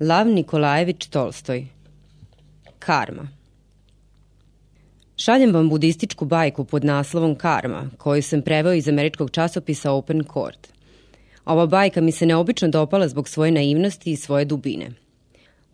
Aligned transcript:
Lav 0.00 0.26
Nikolajević 0.26 1.06
Tolstoj. 1.06 1.66
Karma. 2.78 3.28
Šaljem 5.16 5.54
vam 5.54 5.68
budističku 5.68 6.24
bajku 6.24 6.64
pod 6.64 6.84
naslovom 6.84 7.34
Karma, 7.34 7.90
koju 7.98 8.22
sam 8.22 8.42
preveo 8.42 8.72
iz 8.72 8.88
američkog 8.88 9.30
časopisa 9.30 9.92
Open 9.92 10.24
Court. 10.32 10.68
Ova 11.44 11.66
bajka 11.66 12.00
mi 12.00 12.12
se 12.12 12.26
neobično 12.26 12.68
dopala 12.68 13.08
zbog 13.08 13.28
svoje 13.28 13.50
naivnosti 13.50 14.12
i 14.12 14.16
svoje 14.16 14.44
dubine– 14.44 14.90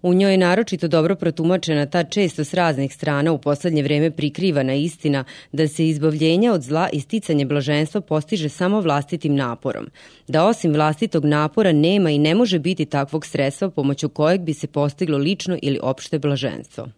U 0.03 0.15
njoj 0.15 0.33
je 0.33 0.39
naročito 0.39 0.89
dobro 0.89 1.15
protumačena 1.17 1.87
ta 1.87 2.05
često 2.05 2.45
s 2.45 2.55
raznih 2.55 2.95
strana 2.95 3.33
u 3.33 3.39
poslednje 3.39 3.83
vreme 3.83 4.11
prikrivana 4.11 4.75
istina 4.75 5.25
da 5.53 5.69
se 5.69 5.89
izbavljenje 5.89 6.51
od 6.51 6.63
zla 6.63 6.89
i 6.93 7.01
sticanje 7.01 7.47
blaženstva 7.47 8.01
postiže 8.01 8.49
samo 8.49 8.81
vlastitim 8.81 9.35
naporom, 9.35 9.87
da 10.29 10.47
osim 10.47 10.73
vlastitog 10.73 11.25
napora 11.25 11.73
nema 11.73 12.11
i 12.11 12.19
ne 12.19 12.35
može 12.35 12.59
biti 12.59 12.85
takvog 12.85 13.27
sredstva 13.27 13.71
pomoću 13.71 14.09
kojeg 14.09 14.41
bi 14.41 14.55
se 14.55 14.67
postiglo 14.67 15.19
lično 15.19 15.59
ili 15.63 15.79
opšte 15.83 16.19
blaženstvo. 16.19 16.89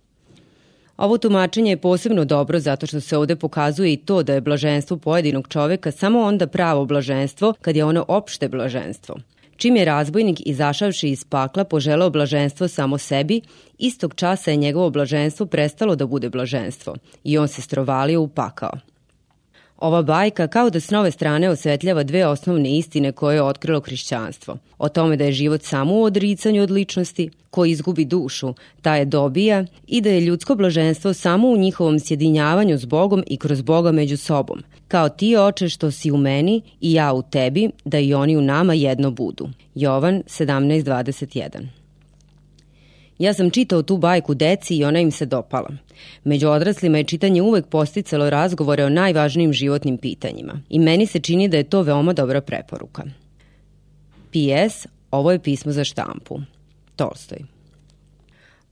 Ovo 0.96 1.18
tumačenje 1.18 1.70
je 1.70 1.76
posebno 1.76 2.24
dobro 2.24 2.58
zato 2.58 2.86
što 2.86 3.00
se 3.00 3.16
ovde 3.16 3.36
pokazuje 3.36 3.92
i 3.92 3.96
to 3.96 4.22
da 4.22 4.34
je 4.34 4.40
blaženstvo 4.40 4.96
pojedinog 4.96 5.48
čoveka 5.48 5.90
samo 5.90 6.20
onda 6.20 6.46
pravo 6.46 6.84
blaženstvo 6.84 7.54
kad 7.60 7.76
je 7.76 7.84
ono 7.84 8.04
opšte 8.08 8.48
blaženstvo– 8.48 9.16
Čim 9.56 9.76
je 9.76 9.84
razbojnik 9.84 10.46
izašavši 10.46 11.08
iz 11.08 11.24
pakla 11.24 11.64
poželao 11.64 12.10
blaženstvo 12.10 12.68
samo 12.68 12.98
sebi, 12.98 13.40
istog 13.78 14.14
časa 14.14 14.50
je 14.50 14.56
njegovo 14.56 14.90
blaženstvo 14.90 15.46
prestalo 15.46 15.96
da 15.96 16.06
bude 16.06 16.30
blaženstvo 16.30 16.94
i 17.24 17.38
on 17.38 17.48
se 17.48 17.62
strovalio 17.62 18.20
u 18.20 18.28
pakao. 18.28 18.93
Ova 19.78 20.02
bajka 20.02 20.46
kao 20.46 20.70
da 20.70 20.80
s 20.80 20.90
nove 20.90 21.10
strane 21.10 21.48
osvetljava 21.48 22.02
dve 22.02 22.26
osnovne 22.26 22.78
istine 22.78 23.12
koje 23.12 23.34
je 23.34 23.42
otkrilo 23.42 23.80
hrišćanstvo. 23.80 24.56
O 24.78 24.88
tome 24.88 25.16
da 25.16 25.24
je 25.24 25.32
život 25.32 25.62
samo 25.62 25.94
u 25.94 26.02
odricanju 26.02 26.62
od 26.62 26.70
ličnosti, 26.70 27.30
ko 27.50 27.64
izgubi 27.64 28.04
dušu, 28.04 28.54
ta 28.82 28.96
je 28.96 29.04
dobija 29.04 29.64
i 29.86 30.00
da 30.00 30.10
je 30.10 30.20
ljudsko 30.20 30.54
blaženstvo 30.54 31.12
samo 31.12 31.48
u 31.48 31.56
njihovom 31.56 32.00
sjedinjavanju 32.00 32.78
s 32.78 32.84
Bogom 32.84 33.24
i 33.26 33.36
kroz 33.36 33.62
Boga 33.62 33.92
među 33.92 34.16
sobom. 34.16 34.62
Kao 34.88 35.08
ti 35.08 35.36
oče 35.36 35.68
što 35.68 35.90
si 35.90 36.10
u 36.10 36.16
meni 36.16 36.62
i 36.80 36.92
ja 36.92 37.12
u 37.12 37.22
tebi, 37.22 37.70
da 37.84 37.98
i 37.98 38.14
oni 38.14 38.36
u 38.36 38.40
nama 38.40 38.74
jedno 38.74 39.10
budu. 39.10 39.48
Jovan 39.74 40.22
17.21 40.22 41.83
Ja 43.18 43.34
sam 43.34 43.50
čitao 43.50 43.82
tu 43.82 43.96
bajku 43.96 44.34
deci 44.34 44.76
i 44.76 44.84
ona 44.84 45.00
im 45.00 45.10
se 45.10 45.26
dopala. 45.26 45.70
Među 46.24 46.48
odraslima 46.48 46.98
je 46.98 47.04
čitanje 47.04 47.42
uvek 47.42 47.66
posticalo 47.66 48.30
razgovore 48.30 48.84
o 48.84 48.88
najvažnijim 48.88 49.52
životnim 49.52 49.98
pitanjima 49.98 50.60
i 50.68 50.78
meni 50.78 51.06
se 51.06 51.20
čini 51.20 51.48
da 51.48 51.56
je 51.56 51.70
to 51.70 51.82
veoma 51.82 52.12
dobra 52.12 52.40
preporuka. 52.40 53.02
P.S. 54.32 54.86
Ovo 55.10 55.32
je 55.32 55.38
pismo 55.38 55.72
za 55.72 55.84
štampu. 55.84 56.40
Tolstoj. 56.96 57.38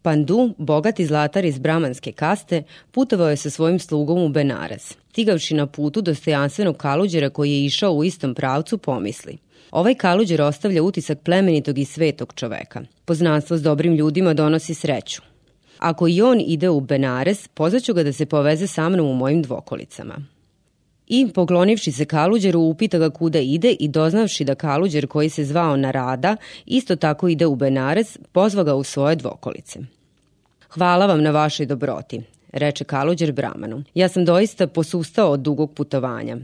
Pandu, 0.02 0.54
bogati 0.58 1.06
zlatar 1.06 1.44
iz 1.44 1.58
bramanske 1.58 2.12
kaste, 2.12 2.62
putovao 2.90 3.30
je 3.30 3.36
sa 3.36 3.50
svojim 3.50 3.78
slugom 3.78 4.22
u 4.22 4.28
Benares. 4.28 4.96
Stigavši 5.10 5.54
na 5.54 5.66
putu 5.66 6.00
dostojanstvenog 6.00 6.76
kaluđera 6.76 7.30
koji 7.30 7.52
je 7.52 7.64
išao 7.64 7.92
u 7.92 8.04
istom 8.04 8.34
pravcu, 8.34 8.78
pomisli– 8.78 9.38
Ovaj 9.72 9.94
kaluđer 9.94 10.42
ostavlja 10.42 10.82
utisak 10.82 11.18
plemenitog 11.24 11.78
i 11.78 11.84
svetog 11.84 12.32
čoveka. 12.34 12.80
Poznanstvo 13.04 13.56
s 13.56 13.62
dobrim 13.62 13.94
ljudima 13.94 14.34
donosi 14.34 14.74
sreću. 14.74 15.22
Ako 15.78 16.08
i 16.08 16.22
on 16.22 16.40
ide 16.40 16.68
u 16.68 16.80
Benares, 16.80 17.48
pozvaću 17.48 17.94
ga 17.94 18.02
da 18.02 18.12
se 18.12 18.26
poveze 18.26 18.66
sa 18.66 18.88
mnom 18.88 19.06
u 19.06 19.14
mojim 19.14 19.42
dvokolicama. 19.42 20.14
I, 21.06 21.28
poklonivši 21.34 21.92
se 21.92 22.04
Kaluđeru, 22.04 22.60
upita 22.60 22.98
ga 22.98 23.10
kuda 23.10 23.38
ide 23.38 23.70
i 23.70 23.88
doznavši 23.88 24.44
da 24.44 24.54
Kaluđer 24.54 25.06
koji 25.06 25.28
se 25.28 25.44
zvao 25.44 25.76
Narada 25.76 26.36
isto 26.66 26.96
tako 26.96 27.28
ide 27.28 27.46
u 27.46 27.56
Benares, 27.56 28.18
pozva 28.32 28.62
ga 28.62 28.74
u 28.74 28.84
svoje 28.84 29.16
dvokolice. 29.16 29.80
Hvala 30.68 31.06
vam 31.06 31.22
na 31.22 31.30
vašoj 31.30 31.66
dobroti, 31.66 32.20
reče 32.52 32.84
Kaluđer 32.84 33.32
Bramanu. 33.32 33.82
Ja 33.94 34.08
sam 34.08 34.24
doista 34.24 34.66
posustao 34.66 35.30
od 35.30 35.40
dugog 35.40 35.74
putovanja. 35.74 36.36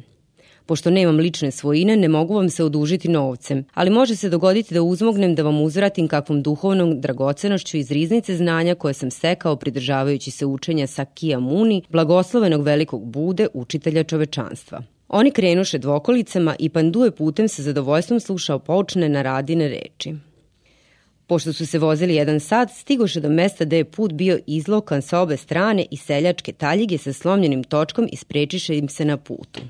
Pošto 0.68 0.90
nemam 0.90 1.16
lične 1.16 1.50
svojine, 1.50 1.96
ne 1.96 2.08
mogu 2.08 2.34
vam 2.34 2.50
se 2.50 2.64
odužiti 2.64 3.08
novcem, 3.08 3.64
ali 3.74 3.90
može 3.90 4.16
se 4.16 4.28
dogoditi 4.28 4.74
da 4.74 4.82
uzmognem 4.82 5.34
da 5.34 5.42
vam 5.42 5.60
uzvratim 5.60 6.08
kakvom 6.08 6.42
duhovnom 6.42 7.00
dragocenošću 7.00 7.76
iz 7.76 7.90
riznice 7.90 8.36
znanja 8.36 8.74
koje 8.74 8.94
sam 8.94 9.10
stekao 9.10 9.56
pridržavajući 9.56 10.30
se 10.30 10.46
učenja 10.46 10.86
Sakija 10.86 11.38
Muni, 11.40 11.82
blagoslovenog 11.88 12.62
velikog 12.62 13.04
bude, 13.04 13.46
učitelja 13.54 14.04
čovečanstva. 14.04 14.82
Oni 15.08 15.30
krenuše 15.30 15.78
dvokolicama 15.78 16.56
i 16.58 16.68
Panduje 16.68 17.10
putem 17.10 17.48
sa 17.48 17.62
zadovoljstvom 17.62 18.20
slušao 18.20 18.58
poučne 18.58 19.08
na 19.08 19.22
radine 19.22 19.68
reči. 19.68 20.14
Pošto 21.26 21.52
su 21.52 21.66
se 21.66 21.78
vozili 21.78 22.14
jedan 22.14 22.40
sat, 22.40 22.70
stigoše 22.70 23.20
do 23.20 23.28
mesta 23.28 23.64
gde 23.64 23.76
je 23.76 23.84
put 23.84 24.12
bio 24.12 24.38
izlokan 24.46 25.02
sa 25.02 25.20
obe 25.20 25.36
strane 25.36 25.86
i 25.90 25.96
seljačke 25.96 26.52
taljige 26.52 26.98
sa 26.98 27.12
slomljenim 27.12 27.64
točkom 27.64 28.08
isprečiše 28.12 28.78
im 28.78 28.88
se 28.88 29.04
na 29.04 29.16
putu. 29.16 29.60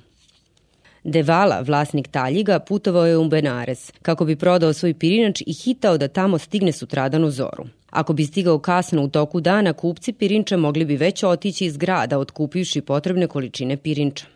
Devala, 1.09 1.61
vlasnik 1.61 2.09
Taljiga, 2.09 2.59
putovao 2.59 3.07
je 3.07 3.17
u 3.17 3.29
Benares 3.29 3.93
kako 4.03 4.25
bi 4.25 4.37
prodao 4.37 4.73
svoj 4.73 4.95
pirinač 4.95 5.41
i 5.47 5.53
hitao 5.53 5.99
da 5.99 6.09
tamo 6.09 6.39
stigne 6.39 6.73
sutradan 6.73 7.25
u 7.25 7.31
zoru. 7.31 7.65
Ako 7.91 8.13
bi 8.13 8.27
stigao 8.27 8.59
kasno 8.59 9.03
u 9.03 9.09
toku 9.09 9.41
dana, 9.41 9.73
kupci 9.73 10.13
pirinča 10.13 10.57
mogli 10.57 10.85
bi 10.85 10.97
već 10.97 11.23
otići 11.23 11.65
iz 11.65 11.77
grada 11.77 12.19
otkupivši 12.19 12.81
potrebne 12.81 13.27
količine 13.27 13.77
pirinča. 13.77 14.27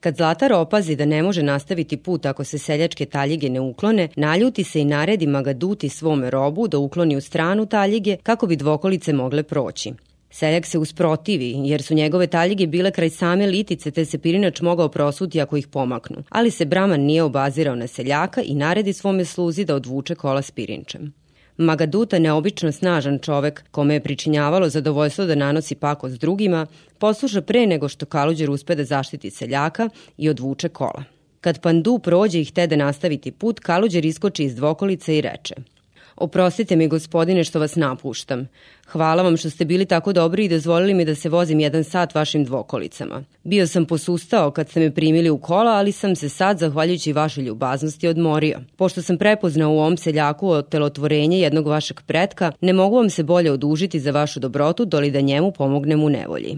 Kad 0.00 0.16
Zlatar 0.16 0.52
opazi 0.52 0.96
da 0.96 1.04
ne 1.04 1.22
može 1.22 1.42
nastaviti 1.42 1.96
put 1.96 2.26
ako 2.26 2.44
se 2.44 2.58
seljačke 2.58 3.06
taljige 3.06 3.50
ne 3.50 3.60
uklone, 3.60 4.08
naljuti 4.16 4.64
se 4.64 4.80
i 4.80 4.84
naredi 4.84 5.26
Magaduti 5.26 5.88
svome 5.88 6.30
robu 6.30 6.68
da 6.68 6.78
ukloni 6.78 7.16
u 7.16 7.20
stranu 7.20 7.66
taljige 7.66 8.16
kako 8.22 8.46
bi 8.46 8.56
dvokolice 8.56 9.12
mogle 9.12 9.42
proći. 9.42 9.92
Seljak 10.34 10.66
se 10.66 10.78
usprotivi, 10.78 11.54
jer 11.64 11.82
su 11.82 11.94
njegove 11.94 12.26
taljige 12.26 12.66
bile 12.66 12.90
kraj 12.90 13.10
same 13.10 13.46
litice, 13.46 13.90
te 13.90 14.04
se 14.04 14.18
pirinač 14.18 14.60
mogao 14.60 14.88
prosuti 14.88 15.40
ako 15.40 15.56
ih 15.56 15.66
pomaknu. 15.66 16.22
Ali 16.28 16.50
se 16.50 16.64
Braman 16.64 17.00
nije 17.00 17.22
obazirao 17.22 17.74
na 17.74 17.86
seljaka 17.86 18.42
i 18.42 18.54
naredi 18.54 18.92
svome 18.92 19.24
sluzi 19.24 19.64
da 19.64 19.74
odvuče 19.74 20.14
kola 20.14 20.42
s 20.42 20.50
pirinčem. 20.50 21.12
Magaduta, 21.56 22.18
neobično 22.18 22.72
snažan 22.72 23.18
čovek, 23.18 23.64
kome 23.70 23.94
je 23.94 24.02
pričinjavalo 24.02 24.68
zadovoljstvo 24.68 25.24
da 25.24 25.34
nanosi 25.34 25.74
pakost 25.74 26.20
drugima, 26.20 26.66
posluša 26.98 27.42
pre 27.42 27.66
nego 27.66 27.88
što 27.88 28.06
Kaluđer 28.06 28.50
uspe 28.50 28.74
da 28.74 28.84
zaštiti 28.84 29.30
seljaka 29.30 29.88
i 30.16 30.28
odvuče 30.28 30.68
kola. 30.68 31.04
Kad 31.40 31.60
Pandu 31.60 31.98
prođe 31.98 32.40
i 32.40 32.44
htede 32.44 32.76
nastaviti 32.76 33.30
put, 33.30 33.60
Kaluđer 33.60 34.04
iskoči 34.04 34.44
iz 34.44 34.56
dvokolice 34.56 35.18
i 35.18 35.20
reče– 35.20 35.54
Oprostite 36.16 36.76
mi, 36.76 36.88
gospodine, 36.88 37.44
što 37.44 37.60
vas 37.60 37.76
napuštam. 37.76 38.48
Hvala 38.86 39.22
vam 39.22 39.36
što 39.36 39.50
ste 39.50 39.64
bili 39.64 39.86
tako 39.86 40.12
dobri 40.12 40.44
i 40.44 40.48
dozvolili 40.48 40.94
mi 40.94 41.04
da 41.04 41.14
se 41.14 41.28
vozim 41.28 41.60
jedan 41.60 41.84
sat 41.84 42.14
vašim 42.14 42.44
dvokolicama. 42.44 43.24
Bio 43.44 43.66
sam 43.66 43.86
posustao 43.86 44.50
kad 44.50 44.68
ste 44.68 44.80
me 44.80 44.94
primili 44.94 45.30
u 45.30 45.38
kola, 45.38 45.70
ali 45.70 45.92
sam 45.92 46.16
se 46.16 46.28
sad, 46.28 46.58
zahvaljujući 46.58 47.12
vašoj 47.12 47.44
ljubaznosti, 47.44 48.08
odmorio. 48.08 48.60
Pošto 48.76 49.02
sam 49.02 49.18
prepoznao 49.18 49.72
u 49.72 49.78
ovom 49.78 49.96
seljaku 49.96 50.62
telotvorenje 50.62 51.38
jednog 51.38 51.66
vašeg 51.66 52.00
pretka, 52.06 52.52
ne 52.60 52.72
mogu 52.72 52.96
vam 52.96 53.10
se 53.10 53.22
bolje 53.22 53.52
odužiti 53.52 54.00
za 54.00 54.10
vašu 54.10 54.40
dobrotu, 54.40 54.84
doli 54.84 55.10
da 55.10 55.20
njemu 55.20 55.52
pomognem 55.52 56.04
u 56.04 56.08
nevolji. 56.08 56.56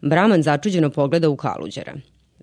Braman 0.00 0.42
začuđeno 0.42 0.90
pogleda 0.90 1.28
u 1.28 1.36
Kaluđera. 1.36 1.94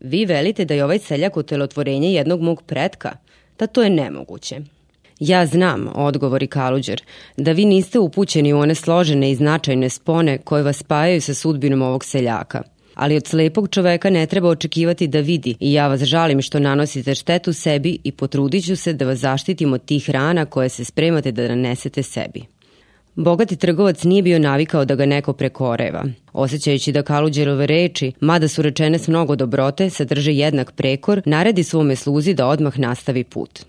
Vi 0.02 0.26
velite 0.26 0.66
da 0.66 0.74
je 0.74 0.84
ovaj 0.84 1.00
seljak 1.00 1.34
telotvorenje 1.48 2.14
jednog 2.14 2.42
mog 2.42 2.64
pretka? 2.64 3.12
Da 3.60 3.68
to 3.68 3.84
je 3.84 3.90
nemoguće. 3.90 4.79
Ja 5.20 5.46
znam, 5.46 5.90
odgovori 5.96 6.48
Kaluđer, 6.48 7.02
da 7.38 7.52
vi 7.52 7.66
niste 7.66 8.00
upućeni 8.00 8.54
u 8.54 8.60
one 8.60 8.76
složene 8.76 9.32
i 9.32 9.36
značajne 9.36 9.90
spone 9.90 10.38
koje 10.38 10.64
vas 10.64 10.78
spajaju 10.78 11.22
sa 11.22 11.34
sudbinom 11.34 11.82
ovog 11.82 12.06
seljaka. 12.06 12.62
Ali 12.96 13.16
od 13.16 13.28
slepog 13.28 13.70
čoveka 13.70 14.10
ne 14.10 14.26
treba 14.26 14.50
očekivati 14.50 15.08
da 15.08 15.20
vidi 15.20 15.56
i 15.60 15.74
ja 15.74 15.88
vas 15.88 16.02
žalim 16.02 16.42
što 16.42 16.60
nanosite 16.60 17.16
štetu 17.16 17.54
sebi 17.54 17.98
i 18.04 18.12
potrudit 18.12 18.66
ću 18.66 18.76
se 18.76 18.94
da 18.94 19.06
vas 19.06 19.20
zaštitim 19.20 19.74
od 19.74 19.86
tih 19.86 20.10
rana 20.10 20.46
koje 20.46 20.70
se 20.70 20.86
spremate 20.86 21.32
da 21.32 21.48
nanesete 21.48 22.04
sebi. 22.04 22.44
Bogati 23.16 23.56
trgovac 23.56 24.04
nije 24.04 24.22
bio 24.22 24.40
navikao 24.40 24.86
da 24.86 24.96
ga 24.96 25.06
neko 25.06 25.34
prekoreva. 25.34 26.04
Osjećajući 26.34 26.92
da 26.92 27.04
Kaluđerove 27.04 27.68
reči, 27.68 28.12
mada 28.20 28.48
su 28.48 28.62
rečene 28.62 29.00
s 29.00 29.08
mnogo 29.08 29.36
dobrote, 29.36 29.90
sadrže 29.90 30.34
jednak 30.34 30.72
prekor, 30.72 31.22
naredi 31.26 31.64
svome 31.64 31.96
sluzi 31.96 32.34
da 32.34 32.48
odmah 32.48 32.80
nastavi 32.80 33.24
put. 33.24 33.66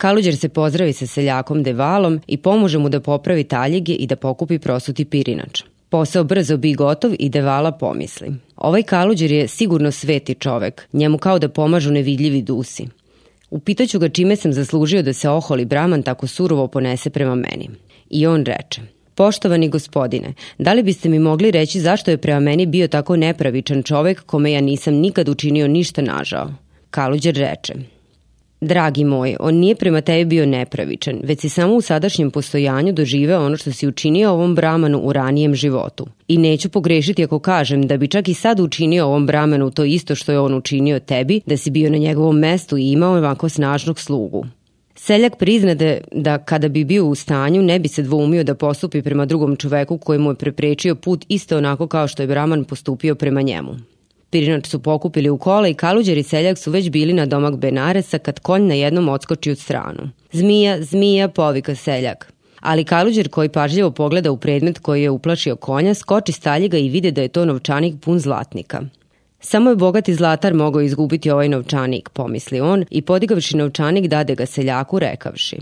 Kaluđer 0.00 0.36
se 0.36 0.48
pozdravi 0.48 0.92
sa 0.92 1.06
seljakom 1.06 1.62
Devalom 1.62 2.20
i 2.26 2.36
pomože 2.36 2.78
mu 2.78 2.88
da 2.88 3.00
popravi 3.00 3.44
taljige 3.44 3.92
i 3.92 4.06
da 4.06 4.16
pokupi 4.16 4.58
prosuti 4.58 5.04
pirinač. 5.04 5.62
Posao 5.88 6.24
brzo 6.24 6.56
bi 6.56 6.74
gotov 6.74 7.12
i 7.18 7.28
Devala 7.28 7.72
pomisli. 7.72 8.32
Ovaj 8.56 8.82
Kaluđer 8.82 9.30
je 9.30 9.48
sigurno 9.48 9.90
sveti 9.90 10.34
čovek, 10.34 10.88
njemu 10.92 11.18
kao 11.18 11.38
da 11.38 11.48
pomažu 11.48 11.92
nevidljivi 11.92 12.42
dusi. 12.42 12.86
Upitaću 13.50 13.98
ga 13.98 14.08
čime 14.08 14.36
sam 14.36 14.52
zaslužio 14.52 15.02
da 15.02 15.12
se 15.12 15.28
oholi 15.28 15.64
Braman 15.64 16.02
tako 16.02 16.26
surovo 16.26 16.68
ponese 16.68 17.10
prema 17.10 17.34
meni. 17.34 17.70
I 18.10 18.26
on 18.26 18.44
reče, 18.44 18.80
Poštovani 19.14 19.68
gospodine, 19.68 20.34
da 20.58 20.72
li 20.72 20.82
biste 20.82 21.08
mi 21.08 21.18
mogli 21.18 21.50
reći 21.50 21.80
zašto 21.80 22.10
je 22.10 22.18
prema 22.18 22.40
meni 22.40 22.66
bio 22.66 22.88
tako 22.88 23.16
nepravičan 23.16 23.82
čovek 23.82 24.22
kome 24.26 24.52
ja 24.52 24.60
nisam 24.60 24.94
nikad 24.94 25.28
učinio 25.28 25.68
ništa 25.68 26.02
nažao? 26.02 26.50
Kaluđer 26.90 27.34
reče, 27.34 27.74
Dragi 28.60 29.04
moj, 29.04 29.36
on 29.40 29.54
nije 29.54 29.74
prema 29.74 30.00
tebi 30.00 30.24
bio 30.24 30.46
nepravičan, 30.46 31.20
već 31.22 31.40
si 31.40 31.48
samo 31.48 31.74
u 31.74 31.80
sadašnjem 31.80 32.30
postojanju 32.30 32.92
doživeo 32.92 33.46
ono 33.46 33.56
što 33.56 33.72
si 33.72 33.88
učinio 33.88 34.30
ovom 34.30 34.54
Bramanu 34.54 34.98
u 34.98 35.12
ranijem 35.12 35.54
životu. 35.54 36.06
I 36.28 36.38
neću 36.38 36.68
pogrešiti 36.68 37.24
ako 37.24 37.38
kažem 37.38 37.86
da 37.86 37.96
bi 37.96 38.08
čak 38.08 38.28
i 38.28 38.34
sad 38.34 38.60
učinio 38.60 39.06
ovom 39.06 39.26
Bramanu 39.26 39.70
to 39.70 39.84
isto 39.84 40.14
što 40.14 40.32
je 40.32 40.40
on 40.40 40.54
učinio 40.54 40.98
tebi, 40.98 41.40
da 41.46 41.56
si 41.56 41.70
bio 41.70 41.90
na 41.90 41.98
njegovom 41.98 42.38
mestu 42.38 42.76
i 42.78 42.90
imao 42.90 43.16
ovako 43.16 43.48
snažnog 43.48 44.00
slugu. 44.00 44.46
Seljak 44.94 45.36
priznade 45.36 46.00
da 46.12 46.38
kada 46.38 46.68
bi 46.68 46.84
bio 46.84 47.06
u 47.06 47.14
stanju 47.14 47.62
ne 47.62 47.78
bi 47.78 47.88
se 47.88 48.02
dvoumio 48.02 48.44
da 48.44 48.54
postupi 48.54 49.02
prema 49.02 49.26
drugom 49.26 49.56
čoveku 49.56 49.98
koji 49.98 50.18
mu 50.18 50.30
je 50.30 50.34
preprečio 50.34 50.94
put 50.94 51.24
isto 51.28 51.56
onako 51.56 51.86
kao 51.86 52.08
što 52.08 52.22
je 52.22 52.26
Braman 52.26 52.64
postupio 52.64 53.14
prema 53.14 53.42
njemu. 53.42 53.76
Pirinač 54.30 54.66
su 54.66 54.78
pokupili 54.82 55.30
u 55.30 55.38
kola 55.38 55.68
i 55.68 55.74
Kaluđer 55.74 56.18
i 56.18 56.22
Seljak 56.22 56.58
su 56.58 56.70
već 56.70 56.90
bili 56.90 57.12
na 57.12 57.26
domak 57.26 57.56
Benaresa 57.56 58.18
kad 58.18 58.40
konj 58.40 58.62
na 58.62 58.74
jednom 58.74 59.08
odskoči 59.08 59.50
od 59.50 59.58
stranu. 59.58 60.10
Zmija, 60.32 60.82
zmija, 60.82 61.28
povika 61.28 61.74
Seljak. 61.74 62.32
Ali 62.60 62.84
Kaluđer 62.84 63.28
koji 63.28 63.48
pažljivo 63.48 63.90
pogleda 63.90 64.30
u 64.30 64.36
predmet 64.36 64.78
koji 64.78 65.02
je 65.02 65.10
uplašio 65.10 65.56
konja, 65.56 65.94
skoči 65.94 66.32
stalje 66.32 66.68
ga 66.68 66.78
i 66.78 66.88
vide 66.88 67.10
da 67.10 67.22
je 67.22 67.28
to 67.28 67.44
novčanik 67.44 67.94
pun 68.00 68.18
zlatnika. 68.18 68.82
Samo 69.40 69.70
je 69.70 69.76
bogati 69.76 70.14
zlatar 70.14 70.54
mogao 70.54 70.82
izgubiti 70.82 71.30
ovaj 71.30 71.48
novčanik, 71.48 72.08
pomisli 72.08 72.60
on, 72.60 72.84
i 72.90 73.02
podigavši 73.02 73.56
novčanik 73.56 74.06
dade 74.06 74.34
ga 74.34 74.46
seljaku 74.46 74.98
rekavši. 74.98 75.56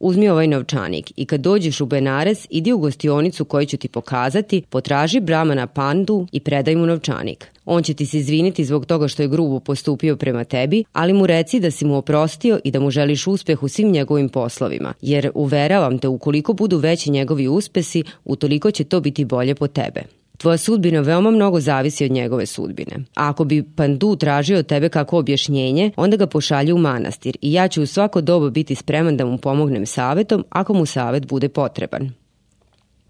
Uzmi 0.00 0.28
ovaj 0.28 0.46
novčanik 0.46 1.12
i 1.16 1.24
kad 1.24 1.40
dođeš 1.40 1.80
u 1.80 1.86
Benares, 1.86 2.46
idi 2.50 2.72
u 2.72 2.78
gostionicu 2.78 3.44
koju 3.44 3.66
ću 3.66 3.76
ti 3.76 3.88
pokazati, 3.88 4.62
potraži 4.70 5.20
Bramana 5.20 5.66
Pandu 5.66 6.26
i 6.32 6.40
predaj 6.40 6.76
mu 6.76 6.86
novčanik. 6.86 7.46
On 7.64 7.82
će 7.82 7.94
ti 7.94 8.06
se 8.06 8.18
izviniti 8.18 8.64
zbog 8.64 8.86
toga 8.86 9.08
što 9.08 9.22
je 9.22 9.28
grubo 9.28 9.60
postupio 9.60 10.16
prema 10.16 10.44
tebi, 10.44 10.84
ali 10.92 11.12
mu 11.12 11.26
reci 11.26 11.60
da 11.60 11.70
si 11.70 11.84
mu 11.84 11.96
oprostio 11.96 12.60
i 12.64 12.70
da 12.70 12.80
mu 12.80 12.90
želiš 12.90 13.26
uspeh 13.26 13.62
u 13.62 13.68
svim 13.68 13.90
njegovim 13.90 14.28
poslovima, 14.28 14.94
jer 15.02 15.30
uveravam 15.34 15.98
te 15.98 16.08
ukoliko 16.08 16.52
budu 16.52 16.78
veći 16.78 17.10
njegovi 17.10 17.48
uspesi, 17.48 18.02
utoliko 18.24 18.70
će 18.70 18.84
to 18.84 19.00
biti 19.00 19.24
bolje 19.24 19.54
po 19.54 19.66
tebe. 19.66 20.02
Tvoja 20.36 20.56
sudbina 20.56 21.00
veoma 21.00 21.30
mnogo 21.30 21.60
zavisi 21.60 22.04
od 22.04 22.10
njegove 22.10 22.46
sudbine. 22.46 22.96
A 22.96 23.28
ako 23.28 23.44
bi 23.44 23.62
Pandu 23.76 24.16
tražio 24.16 24.58
od 24.58 24.66
tebe 24.66 24.88
kako 24.88 25.18
objašnjenje, 25.18 25.90
onda 25.96 26.16
ga 26.16 26.26
pošalju 26.26 26.74
u 26.74 26.78
manastir 26.78 27.36
i 27.42 27.52
ja 27.52 27.68
ću 27.68 27.82
u 27.82 27.86
svako 27.86 28.20
dobo 28.20 28.50
biti 28.50 28.74
spreman 28.74 29.16
da 29.16 29.24
mu 29.26 29.38
pomognem 29.38 29.86
savetom 29.86 30.44
ako 30.50 30.74
mu 30.74 30.86
savet 30.86 31.26
bude 31.26 31.48
potreban. 31.48 32.10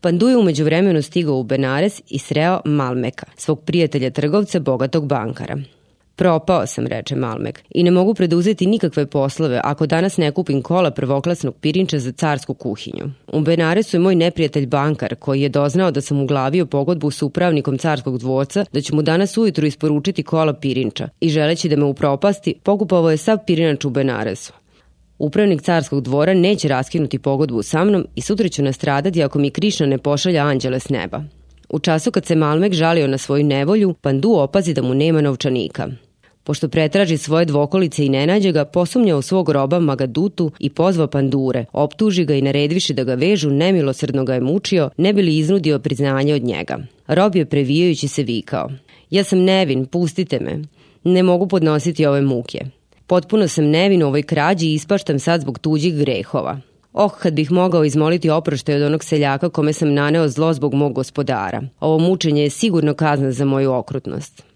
Pandu 0.00 0.28
je 0.28 0.36
umeđu 0.36 0.64
vremenu 0.64 1.02
stigao 1.02 1.38
u 1.38 1.42
Benares 1.42 2.02
i 2.08 2.18
sreo 2.18 2.60
Malmeka, 2.64 3.26
svog 3.36 3.64
prijatelja 3.64 4.10
trgovca, 4.10 4.60
bogatog 4.60 5.06
bankara. 5.06 5.58
Propao 6.16 6.66
sam, 6.66 6.86
reče 6.86 7.16
Malmek, 7.16 7.62
i 7.70 7.82
ne 7.82 7.90
mogu 7.90 8.14
preduzeti 8.14 8.66
nikakve 8.66 9.06
poslove 9.06 9.60
ako 9.64 9.86
danas 9.86 10.16
ne 10.16 10.32
kupim 10.32 10.62
kola 10.62 10.90
prvoklasnog 10.90 11.54
pirinča 11.60 11.98
za 11.98 12.12
carsku 12.12 12.54
kuhinju. 12.54 13.10
U 13.32 13.40
Benaresu 13.40 13.96
je 13.96 14.00
moj 14.00 14.14
neprijatelj 14.14 14.66
bankar 14.66 15.14
koji 15.14 15.42
je 15.42 15.48
doznao 15.48 15.90
da 15.90 16.00
sam 16.00 16.20
uglavio 16.20 16.66
pogodbu 16.66 17.10
s 17.10 17.22
upravnikom 17.22 17.78
carskog 17.78 18.18
dvorca 18.18 18.64
da 18.72 18.80
ću 18.80 18.94
mu 18.94 19.02
danas 19.02 19.36
ujutru 19.36 19.66
isporučiti 19.66 20.22
kola 20.22 20.54
pirinča 20.54 21.08
i 21.20 21.28
želeći 21.28 21.68
da 21.68 21.76
me 21.76 21.84
upropasti, 21.84 22.54
pokupovao 22.62 23.10
je 23.10 23.16
sav 23.16 23.38
pirinač 23.46 23.84
u 23.84 23.90
Benaresu. 23.90 24.52
Upravnik 25.18 25.62
carskog 25.62 26.00
dvora 26.00 26.34
neće 26.34 26.68
raskinuti 26.68 27.18
pogodbu 27.18 27.62
sa 27.62 27.84
mnom 27.84 28.06
i 28.14 28.20
sutra 28.20 28.48
ću 28.48 28.62
nastradati 28.62 29.22
ako 29.22 29.38
mi 29.38 29.50
Krišna 29.50 29.86
ne 29.86 29.98
pošalja 29.98 30.46
anđele 30.46 30.80
s 30.80 30.88
neba. 30.88 31.22
U 31.68 31.78
času 31.78 32.10
kad 32.10 32.26
se 32.26 32.36
Malmek 32.36 32.72
žalio 32.72 33.06
na 33.06 33.18
svoju 33.18 33.44
nevolju, 33.44 33.94
Pandu 33.94 34.32
opazi 34.32 34.74
da 34.74 34.82
mu 34.82 34.94
nema 34.94 35.20
novčanika. 35.20 35.88
Pošto 36.46 36.68
pretraži 36.68 37.16
svoje 37.18 37.44
dvokolice 37.44 38.04
i 38.06 38.08
ne 38.08 38.26
nađe 38.26 38.52
ga, 38.52 38.64
posumnja 38.64 39.16
u 39.16 39.22
svog 39.22 39.48
roba 39.48 39.80
Magadutu 39.80 40.50
i 40.58 40.70
pozva 40.70 41.06
pandure, 41.06 41.64
optuži 41.72 42.24
ga 42.24 42.34
i 42.34 42.42
naredviši 42.42 42.94
da 42.94 43.04
ga 43.04 43.14
vežu, 43.14 43.50
nemilosrdno 43.50 44.24
ga 44.24 44.34
je 44.34 44.40
mučio, 44.40 44.90
ne 44.96 45.12
bi 45.12 45.22
li 45.22 45.38
iznudio 45.38 45.78
priznanje 45.78 46.34
od 46.34 46.42
njega. 46.42 46.78
Rob 47.06 47.36
je 47.36 47.44
previjajući 47.44 48.08
se 48.08 48.22
vikao. 48.22 48.70
Ja 49.10 49.24
sam 49.24 49.38
nevin, 49.38 49.86
pustite 49.86 50.40
me. 50.40 50.62
Ne 51.04 51.22
mogu 51.22 51.48
podnositi 51.48 52.06
ove 52.06 52.22
muke. 52.22 52.60
Potpuno 53.06 53.48
sam 53.48 53.64
nevin 53.64 54.02
u 54.02 54.06
ovoj 54.06 54.22
krađi 54.22 54.66
i 54.66 54.74
ispaštam 54.74 55.18
sad 55.18 55.40
zbog 55.40 55.58
tuđih 55.58 55.94
grehova. 55.94 56.60
Oh, 56.92 57.12
kad 57.18 57.34
bih 57.34 57.52
mogao 57.52 57.84
izmoliti 57.84 58.30
oproštaj 58.30 58.76
od 58.76 58.82
onog 58.82 59.04
seljaka 59.04 59.48
kome 59.48 59.72
sam 59.72 59.94
naneo 59.94 60.28
zlo 60.28 60.52
zbog 60.52 60.74
mog 60.74 60.92
gospodara. 60.92 61.62
Ovo 61.80 61.98
mučenje 61.98 62.42
je 62.42 62.50
sigurno 62.50 62.94
kazna 62.94 63.32
za 63.32 63.44
moju 63.44 63.72
okrutnost. 63.72 64.55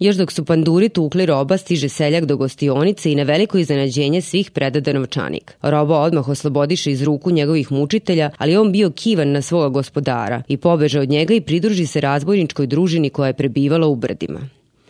Još 0.00 0.16
dok 0.16 0.32
su 0.32 0.44
panduri 0.44 0.88
tukli 0.88 1.26
roba, 1.26 1.56
stiže 1.56 1.88
seljak 1.88 2.24
do 2.24 2.36
gostionice 2.36 3.12
i 3.12 3.14
na 3.14 3.22
veliko 3.22 3.58
iznenađenje 3.58 4.20
svih 4.20 4.50
predada 4.50 4.92
novčanik. 4.92 5.56
Roba 5.62 5.98
odmah 5.98 6.28
oslobodiše 6.28 6.90
iz 6.90 7.02
ruku 7.02 7.30
njegovih 7.30 7.72
mučitelja, 7.72 8.30
ali 8.38 8.56
on 8.56 8.72
bio 8.72 8.90
kivan 8.90 9.32
na 9.32 9.42
svoga 9.42 9.68
gospodara 9.68 10.42
i 10.48 10.56
pobeže 10.56 11.00
od 11.00 11.08
njega 11.08 11.34
i 11.34 11.40
pridruži 11.40 11.86
se 11.86 12.00
razbojničkoj 12.00 12.66
družini 12.66 13.10
koja 13.10 13.26
je 13.26 13.32
prebivala 13.32 13.86
u 13.86 13.94
brdima. 13.94 14.40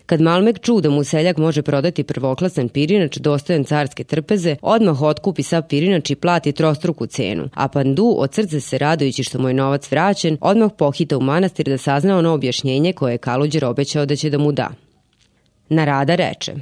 Kad 0.06 0.20
Malmek 0.20 0.60
ču 0.60 0.80
da 0.80 0.90
mu 0.90 1.04
seljak 1.04 1.36
može 1.36 1.62
prodati 1.62 2.04
prvoklasan 2.04 2.68
pirinač 2.68 3.16
dostojan 3.16 3.64
carske 3.64 4.04
trpeze, 4.04 4.56
odmah 4.62 5.02
otkupi 5.02 5.42
sav 5.42 5.62
pirinač 5.68 6.10
i 6.10 6.14
plati 6.14 6.52
trostruku 6.52 7.06
cenu, 7.06 7.48
a 7.54 7.68
Pandu 7.68 8.14
od 8.18 8.34
srce 8.34 8.60
se 8.60 8.78
radujući 8.78 9.22
što 9.22 9.38
mu 9.38 9.48
je 9.48 9.54
novac 9.54 9.90
vraćen, 9.90 10.38
odmah 10.40 10.70
pohita 10.78 11.16
u 11.16 11.20
manastir 11.20 11.68
da 11.68 11.78
sazna 11.78 12.18
ono 12.18 12.32
objašnjenje 12.32 12.92
koje 12.92 13.12
je 13.12 13.18
Kaluđer 13.18 13.64
obećao 13.64 14.06
da 14.06 14.16
će 14.16 14.30
da 14.30 14.38
mu 14.38 14.52
da. 14.52 14.70
Narada 15.70 16.14
reče 16.14 16.52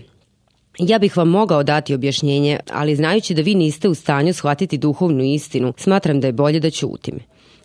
Ja 0.78 0.98
bih 0.98 1.16
vam 1.16 1.28
mogao 1.28 1.62
dati 1.62 1.94
objašnjenje, 1.94 2.58
ali 2.72 2.96
znajući 2.96 3.34
da 3.34 3.42
vi 3.42 3.54
niste 3.54 3.88
u 3.88 3.94
stanju 3.94 4.32
shvatiti 4.32 4.78
duhovnu 4.78 5.24
istinu, 5.24 5.72
smatram 5.76 6.20
da 6.20 6.26
je 6.26 6.32
bolje 6.32 6.60
da 6.60 6.70
ćutim. 6.70 7.18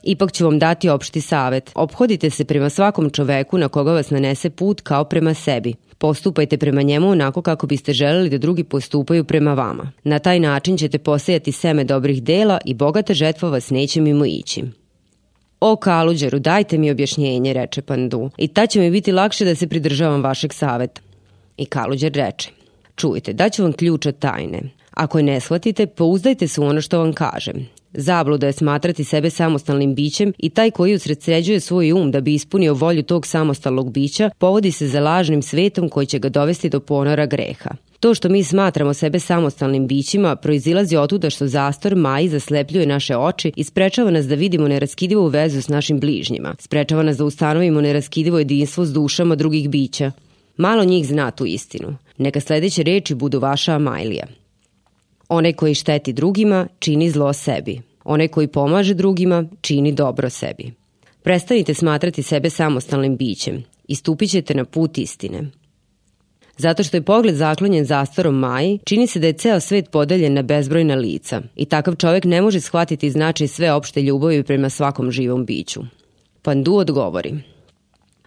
Ipak 0.04 0.32
ću 0.32 0.46
vam 0.46 0.60
dati 0.60 0.90
opšti 0.90 1.22
savet. 1.22 1.72
Obhodite 1.76 2.30
se 2.30 2.46
prema 2.46 2.70
svakom 2.70 3.10
čoveku 3.10 3.58
na 3.58 3.68
koga 3.68 3.92
vas 3.92 4.10
nanese 4.10 4.50
put 4.50 4.82
kao 4.82 5.04
prema 5.04 5.34
sebi. 5.34 5.74
Postupajte 5.98 6.58
prema 6.58 6.82
njemu 6.82 7.10
onako 7.10 7.42
kako 7.42 7.68
biste 7.68 7.94
želeli 7.94 8.30
da 8.30 8.38
drugi 8.38 8.64
postupaju 8.64 9.24
prema 9.24 9.54
vama. 9.54 9.92
Na 10.04 10.20
taj 10.20 10.40
način 10.40 10.78
ćete 10.78 10.98
posejati 10.98 11.52
seme 11.52 11.84
dobrih 11.84 12.24
dela 12.24 12.58
i 12.66 12.74
bogata 12.74 13.14
žetva 13.14 13.50
vas 13.50 13.70
neće 13.70 14.02
mimo 14.02 14.26
ići. 14.26 14.64
O 15.60 15.76
Kaluđeru, 15.76 16.40
dajte 16.40 16.78
mi 16.78 16.92
objašnjenje, 16.92 17.54
reče 17.54 17.82
Pandu, 17.82 18.30
i 18.38 18.48
ta 18.48 18.68
će 18.68 18.80
mi 18.80 18.92
biti 18.92 19.12
lakše 19.12 19.46
da 19.46 19.56
se 19.56 19.68
pridržavam 19.68 20.24
vašeg 20.24 20.54
saveta. 20.54 21.02
I 21.58 21.66
Kaluđer 21.66 22.14
reče, 22.14 22.50
čujte, 22.96 23.34
daću 23.34 23.64
vam 23.64 23.74
ključ 23.74 24.06
od 24.06 24.20
tajne. 24.20 24.62
Ako 24.92 25.18
je 25.20 25.24
ne 25.24 25.40
shvatite, 25.40 25.86
pouzdajte 25.86 26.48
se 26.48 26.62
u 26.62 26.64
ono 26.64 26.82
što 26.82 27.00
vam 27.00 27.14
kažem. 27.14 27.68
Zabluda 27.94 28.48
je 28.48 28.54
smatrati 28.54 29.04
sebe 29.04 29.30
samostalnim 29.30 29.96
bićem 29.96 30.34
i 30.38 30.50
taj 30.50 30.72
koji 30.72 30.96
usredsređuje 30.96 31.60
svoj 31.60 31.92
um 31.92 32.12
da 32.12 32.22
bi 32.22 32.34
ispunio 32.34 32.74
volju 32.74 33.04
tog 33.04 33.28
samostalnog 33.28 33.92
bića, 33.92 34.30
povodi 34.38 34.72
se 34.72 34.88
za 34.88 35.00
lažnim 35.00 35.42
svetom 35.42 35.90
koji 35.90 36.06
će 36.06 36.20
ga 36.20 36.30
dovesti 36.30 36.70
do 36.70 36.80
ponora 36.80 37.26
greha. 37.26 37.70
To 38.00 38.14
što 38.14 38.30
mi 38.30 38.44
smatramo 38.44 38.94
sebe 38.94 39.20
samostalnim 39.20 39.88
bićima 39.88 40.36
proizilazi 40.36 40.96
otuda 40.98 41.30
što 41.30 41.48
zastor 41.48 41.96
maji 41.96 42.30
zaslepljuje 42.30 42.86
naše 42.86 43.18
oči 43.18 43.52
i 43.56 43.64
sprečava 43.64 44.12
nas 44.12 44.26
da 44.26 44.36
vidimo 44.36 44.68
neraskidivu 44.68 45.28
vezu 45.28 45.62
s 45.62 45.68
našim 45.68 46.00
bližnjima. 46.00 46.56
Sprečava 46.60 47.04
nas 47.04 47.18
da 47.18 47.26
ustanovimo 47.26 47.82
neraskidivo 47.82 48.40
jedinstvo 48.40 48.86
s 48.86 48.94
dušama 48.94 49.36
drugih 49.36 49.70
bića. 49.70 50.12
Malo 50.58 50.84
njih 50.84 51.08
zna 51.08 51.32
tu 51.32 51.46
istinu. 51.46 51.98
Neka 52.18 52.40
sledeće 52.40 52.84
reči 52.84 53.16
budu 53.16 53.40
vaša 53.40 53.74
Amajlija. 53.74 54.26
Onaj 55.30 55.54
koji 55.54 55.74
šteti 55.74 56.14
drugima, 56.14 56.68
čini 56.80 57.10
zlo 57.10 57.34
sebi. 57.34 57.82
Onaj 58.04 58.28
koji 58.28 58.48
pomaže 58.48 58.94
drugima, 58.94 59.46
čini 59.62 59.92
dobro 59.92 60.30
sebi. 60.30 60.74
Prestanite 61.24 61.74
smatrati 61.74 62.24
sebe 62.24 62.50
samostalnim 62.50 63.18
bićem. 63.18 63.64
Istupit 63.88 64.32
ćete 64.32 64.56
na 64.56 64.66
put 64.66 64.98
istine. 64.98 65.52
Zato 66.58 66.84
što 66.84 66.98
je 66.98 67.02
pogled 67.02 67.36
zaklonjen 67.36 67.86
zastorom 67.86 68.36
Maji, 68.36 68.80
čini 68.86 69.08
se 69.08 69.20
da 69.20 69.28
je 69.28 69.34
ceo 69.34 69.60
svet 69.60 69.90
podeljen 69.92 70.34
na 70.34 70.42
bezbrojna 70.42 70.96
lica 70.96 71.42
i 71.56 71.66
takav 71.66 71.96
čovek 71.96 72.24
ne 72.24 72.42
može 72.42 72.60
shvatiti 72.60 73.12
značaj 73.12 73.48
sve 73.48 73.72
opšte 73.72 74.02
ljubavi 74.02 74.44
prema 74.44 74.70
svakom 74.70 75.12
živom 75.12 75.46
biću. 75.46 75.82
Pandu 76.42 76.74
odgovori– 76.74 77.34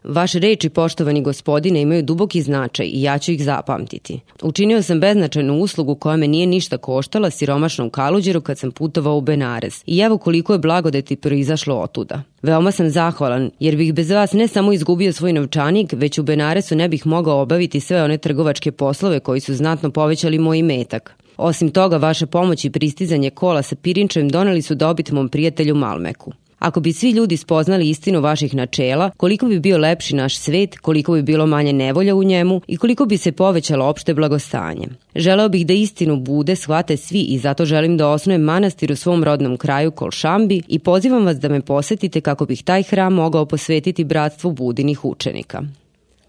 Vaše 0.08 0.38
reči, 0.38 0.68
poštovani 0.68 1.22
gospodine, 1.22 1.80
imaju 1.82 2.02
duboki 2.02 2.42
značaj 2.42 2.86
i 2.86 3.02
ja 3.02 3.18
ću 3.18 3.32
ih 3.32 3.44
zapamtiti. 3.44 4.20
Učinio 4.42 4.82
sam 4.82 5.00
beznačajnu 5.00 5.58
uslugu 5.58 5.94
koja 5.94 6.16
me 6.16 6.28
nije 6.28 6.46
ništa 6.46 6.78
koštala 6.78 7.30
siromašnom 7.30 7.90
kaluđeru 7.90 8.40
kad 8.40 8.58
sam 8.58 8.70
putovao 8.70 9.16
u 9.16 9.20
Benares 9.20 9.82
i 9.86 9.98
evo 9.98 10.18
koliko 10.18 10.52
je 10.52 10.58
blagodeti 10.58 11.16
proizašlo 11.16 11.76
otuda. 11.76 12.22
Veoma 12.42 12.70
sam 12.70 12.90
zahvalan, 12.90 13.50
jer 13.60 13.76
bih 13.76 13.94
bez 13.94 14.10
vas 14.10 14.32
ne 14.32 14.48
samo 14.48 14.72
izgubio 14.72 15.12
svoj 15.12 15.32
novčanik, 15.32 15.92
već 15.92 16.18
u 16.18 16.22
Benaresu 16.22 16.76
ne 16.76 16.88
bih 16.88 17.06
mogao 17.06 17.40
obaviti 17.40 17.80
sve 17.80 18.02
one 18.02 18.18
trgovačke 18.18 18.72
poslove 18.72 19.20
koji 19.20 19.40
su 19.40 19.54
znatno 19.54 19.90
povećali 19.90 20.38
moj 20.38 20.58
imetak. 20.58 21.14
Osim 21.36 21.70
toga, 21.70 21.96
vaša 21.96 22.26
pomoć 22.26 22.64
i 22.64 22.70
pristizanje 22.70 23.30
kola 23.30 23.62
sa 23.62 23.76
pirinčem 23.76 24.28
doneli 24.28 24.62
su 24.62 24.74
dobit 24.74 25.10
mom 25.10 25.28
prijatelju 25.28 25.74
Malmeku. 25.74 26.32
Ako 26.58 26.80
bi 26.80 26.92
svi 26.92 27.10
ljudi 27.10 27.36
spoznali 27.36 27.90
istinu 27.90 28.20
vaših 28.20 28.54
načela, 28.54 29.10
koliko 29.16 29.46
bi 29.46 29.60
bio 29.60 29.78
lepši 29.78 30.16
naš 30.16 30.36
svet, 30.38 30.78
koliko 30.78 31.12
bi 31.12 31.22
bilo 31.22 31.46
manje 31.46 31.72
nevolja 31.72 32.14
u 32.14 32.22
njemu 32.22 32.60
i 32.66 32.76
koliko 32.76 33.04
bi 33.04 33.16
se 33.16 33.32
povećalo 33.32 33.86
opšte 33.86 34.14
blagostanje. 34.14 34.88
Želeo 35.14 35.48
bih 35.48 35.66
da 35.66 35.72
istinu 35.72 36.16
bude 36.16 36.56
shvate 36.56 36.96
svi 36.96 37.20
i 37.20 37.38
zato 37.38 37.64
želim 37.64 37.96
da 37.96 38.08
osnujem 38.08 38.42
manastir 38.42 38.92
u 38.92 38.96
svom 38.96 39.24
rodnom 39.24 39.56
kraju 39.56 39.90
Kolšambi 39.90 40.62
i 40.68 40.78
pozivam 40.78 41.24
vas 41.24 41.36
da 41.36 41.48
me 41.48 41.60
posetite 41.60 42.20
kako 42.20 42.46
bih 42.46 42.62
taj 42.62 42.82
hram 42.82 43.12
mogao 43.12 43.46
posvetiti 43.46 44.04
bratstvu 44.04 44.52
budinih 44.52 45.04
učenika. 45.04 45.62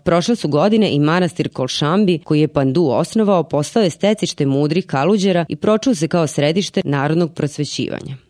Prošle 0.03 0.35
su 0.35 0.47
godine 0.47 0.95
i 0.95 0.99
manastir 0.99 1.49
Kolšambi, 1.49 2.19
koji 2.23 2.41
je 2.41 2.47
Pandu 2.47 2.85
osnovao, 2.85 3.43
postao 3.43 3.83
je 3.83 3.89
stecište 3.89 4.45
mudrih 4.45 4.85
kaluđera 4.85 5.45
i 5.49 5.55
pročuo 5.55 5.95
se 5.95 6.07
kao 6.07 6.27
središte 6.27 6.81
narodnog 6.85 7.33
prosvećivanja. 7.33 8.26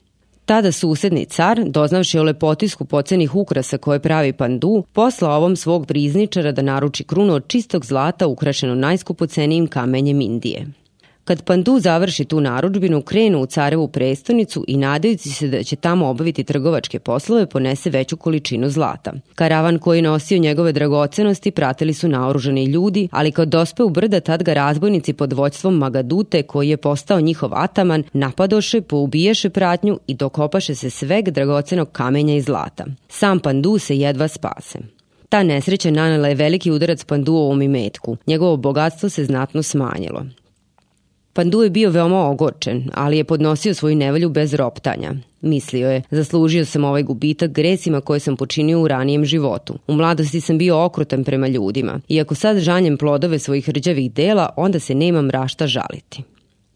Tada 0.47 0.71
susedni 0.71 1.25
car, 1.25 1.59
doznavši 1.65 2.19
o 2.19 2.23
lepoti 2.23 2.67
skupocenih 2.67 3.35
ukrasa 3.35 3.77
koje 3.77 3.99
pravi 3.99 4.33
Pandu, 4.33 4.83
poslao 4.93 5.37
ovom 5.37 5.55
svog 5.55 5.87
prizničara 5.87 6.51
da 6.51 6.61
naruči 6.61 7.03
krunu 7.03 7.33
od 7.33 7.47
čistog 7.47 7.85
zlata 7.85 8.27
ukrašeno 8.27 8.75
najskupocenijim 8.75 9.67
kamenjem 9.67 10.21
Indije. 10.21 10.67
Kad 11.27 11.43
Pandu 11.43 11.79
završi 11.79 12.25
tu 12.25 12.41
naručbinu, 12.41 13.01
krenu 13.01 13.41
u 13.41 13.45
carevu 13.45 13.87
prestonicu 13.87 14.65
i 14.67 14.77
nadajući 14.77 15.29
se 15.29 15.47
da 15.47 15.63
će 15.63 15.75
tamo 15.75 16.07
obaviti 16.07 16.43
trgovačke 16.43 16.99
poslove, 16.99 17.45
ponese 17.45 17.89
veću 17.89 18.17
količinu 18.17 18.69
zlata. 18.69 19.13
Karavan 19.35 19.79
koji 19.79 20.01
nosio 20.01 20.37
njegove 20.37 20.71
dragocenosti 20.71 21.51
pratili 21.51 21.93
su 21.93 22.07
naoružani 22.07 22.65
ljudi, 22.65 23.07
ali 23.11 23.31
kad 23.31 23.47
dospe 23.47 23.83
u 23.83 23.89
brda, 23.89 24.19
tad 24.19 24.43
ga 24.43 24.53
razbojnici 24.53 25.13
pod 25.13 25.33
voćstvom 25.33 25.77
Magadute, 25.77 26.43
koji 26.43 26.69
je 26.69 26.77
postao 26.77 27.21
njihov 27.21 27.49
ataman, 27.53 28.03
napadoše, 28.13 28.81
poubiješe 28.81 29.49
pratnju 29.49 29.99
i 30.07 30.13
dokopaše 30.13 30.75
se 30.75 30.89
sveg 30.89 31.29
dragocenog 31.29 31.91
kamenja 31.91 32.35
i 32.35 32.41
zlata. 32.41 32.85
Sam 33.09 33.39
Pandu 33.39 33.77
se 33.77 33.97
jedva 33.97 34.27
spase. 34.27 34.79
Ta 35.29 35.43
nesreća 35.43 35.91
nanela 35.91 36.27
je 36.27 36.35
veliki 36.35 36.71
udarac 36.71 37.03
Panduovom 37.03 37.61
imetku. 37.61 38.17
Njegovo 38.27 38.57
bogatstvo 38.57 39.09
se 39.09 39.25
znatno 39.25 39.63
smanjilo. 39.63 40.25
Pandu 41.37 41.61
je 41.63 41.69
bio 41.69 41.89
veoma 41.89 42.29
ogorčen, 42.29 42.89
ali 42.93 43.17
je 43.17 43.23
podnosio 43.23 43.73
svoju 43.73 43.95
nevolju 43.95 44.29
bez 44.29 44.53
roptanja. 44.53 45.13
Mislio 45.41 45.91
je, 45.91 46.01
zaslužio 46.11 46.65
sam 46.65 46.83
ovaj 46.83 47.03
gubitak 47.03 47.51
gresima 47.51 48.01
koje 48.01 48.19
sam 48.19 48.37
počinio 48.37 48.81
u 48.81 48.87
ranijem 48.87 49.25
životu. 49.25 49.73
U 49.87 49.93
mladosti 49.93 50.41
sam 50.41 50.57
bio 50.57 50.85
okrutan 50.85 51.23
prema 51.23 51.47
ljudima. 51.47 51.99
Iako 52.09 52.35
sad 52.35 52.57
žanjem 52.57 52.97
plodove 52.97 53.39
svojih 53.39 53.69
rđavih 53.69 54.13
dela, 54.13 54.49
onda 54.55 54.79
se 54.79 54.95
nemam 54.95 55.29
rašta 55.29 55.67
žaliti. 55.67 56.23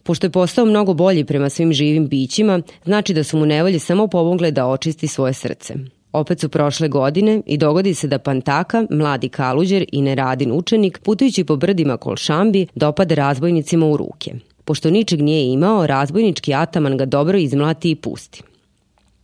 Pošto 0.03 0.27
je 0.27 0.31
postao 0.31 0.65
mnogo 0.65 0.93
bolji 0.93 1.25
prema 1.25 1.49
svim 1.49 1.73
živim 1.73 2.07
bićima, 2.07 2.61
znači 2.85 3.13
da 3.13 3.23
su 3.23 3.37
mu 3.37 3.45
nevolje 3.45 3.79
samo 3.79 4.07
pomogle 4.07 4.51
da 4.51 4.67
očisti 4.67 5.07
svoje 5.07 5.33
srce. 5.33 5.75
Opet 6.13 6.39
su 6.39 6.49
prošle 6.49 6.87
godine 6.87 7.41
i 7.45 7.57
dogodi 7.57 7.93
se 7.93 8.07
da 8.07 8.19
Pantaka, 8.19 8.85
mladi 8.89 9.29
kaluđer 9.29 9.85
i 9.91 10.01
neradin 10.01 10.51
učenik, 10.51 10.99
putujući 10.99 11.43
po 11.43 11.55
brdima 11.55 11.97
Kolšambi, 11.97 12.67
dopade 12.75 13.15
razbojnicima 13.15 13.85
u 13.85 13.97
ruke. 13.97 14.31
Pošto 14.71 14.89
ničeg 14.89 15.21
nije 15.21 15.53
imao, 15.53 15.87
razbojnički 15.87 16.53
ataman 16.53 16.97
ga 16.97 17.05
dobro 17.05 17.37
izmlati 17.37 17.91
i 17.91 17.95
pusti. 17.95 18.41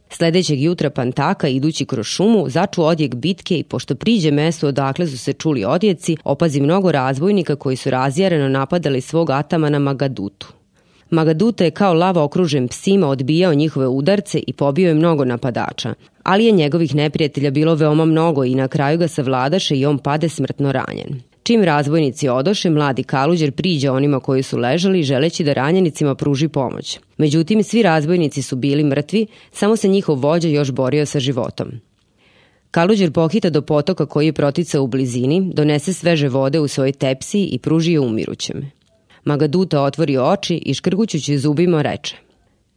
Sledećeg 0.09 0.61
jutra 0.61 0.89
Pantaka, 0.89 1.47
idući 1.47 1.85
kroz 1.85 2.05
šumu, 2.05 2.49
začu 2.49 2.83
odjek 2.83 3.15
bitke 3.15 3.59
i 3.59 3.63
pošto 3.63 3.95
priđe 3.95 4.31
mesto 4.31 4.67
odakle 4.67 5.07
su 5.07 5.17
se 5.17 5.33
čuli 5.33 5.65
odjeci, 5.65 6.17
opazi 6.23 6.61
mnogo 6.61 6.91
razbojnika 6.91 7.55
koji 7.55 7.75
su 7.75 7.89
razjareno 7.89 8.49
napadali 8.49 9.01
svog 9.01 9.29
atamana 9.29 9.79
Magadutu. 9.79 10.47
Magaduta 11.09 11.63
je 11.63 11.71
kao 11.71 11.93
lava 11.93 12.23
okružen 12.23 12.67
psima 12.67 13.07
odbijao 13.07 13.53
njihove 13.53 13.87
udarce 13.87 14.39
i 14.47 14.53
pobio 14.53 14.87
je 14.87 14.93
mnogo 14.93 15.25
napadača, 15.25 15.93
ali 16.23 16.45
je 16.45 16.51
njegovih 16.51 16.95
neprijatelja 16.95 17.51
bilo 17.51 17.75
veoma 17.75 18.05
mnogo 18.05 18.43
i 18.43 18.55
na 18.55 18.67
kraju 18.67 18.97
ga 18.97 19.07
savladaše 19.07 19.75
i 19.75 19.85
on 19.85 19.97
pade 19.97 20.29
smrtno 20.29 20.71
ranjen. 20.71 21.21
Čim 21.47 21.63
razbojnici 21.63 22.29
odoše, 22.29 22.69
mladi 22.69 23.03
kaluđer 23.03 23.51
priđe 23.51 23.89
onima 23.89 24.19
koji 24.19 24.43
su 24.43 24.57
ležali 24.57 25.03
želeći 25.03 25.43
da 25.43 25.53
ranjenicima 25.53 26.15
pruži 26.15 26.47
pomoć. 26.47 26.99
Međutim, 27.17 27.63
svi 27.63 27.83
razbojnici 27.83 28.41
su 28.41 28.55
bili 28.55 28.83
mrtvi, 28.83 29.27
samo 29.51 29.75
se 29.75 29.87
njihov 29.87 30.19
vođa 30.19 30.47
još 30.47 30.71
borio 30.71 31.05
sa 31.05 31.19
životom. 31.19 31.71
Kaluđer 32.71 33.11
pohita 33.11 33.49
do 33.49 33.61
potoka 33.61 34.05
koji 34.05 34.25
je 34.25 34.33
proticao 34.33 34.83
u 34.83 34.87
blizini, 34.87 35.51
donese 35.53 35.93
sveže 35.93 36.29
vode 36.29 36.59
u 36.59 36.67
svoj 36.67 36.91
tepsi 36.91 37.43
i 37.43 37.59
pruži 37.59 37.91
je 37.91 37.99
umirućem. 37.99 38.71
Magaduta 39.23 39.81
otvori 39.81 40.17
oči 40.17 40.55
i 40.55 40.73
škrgućući 40.73 41.37
zubima 41.37 41.81
reče 41.81 42.15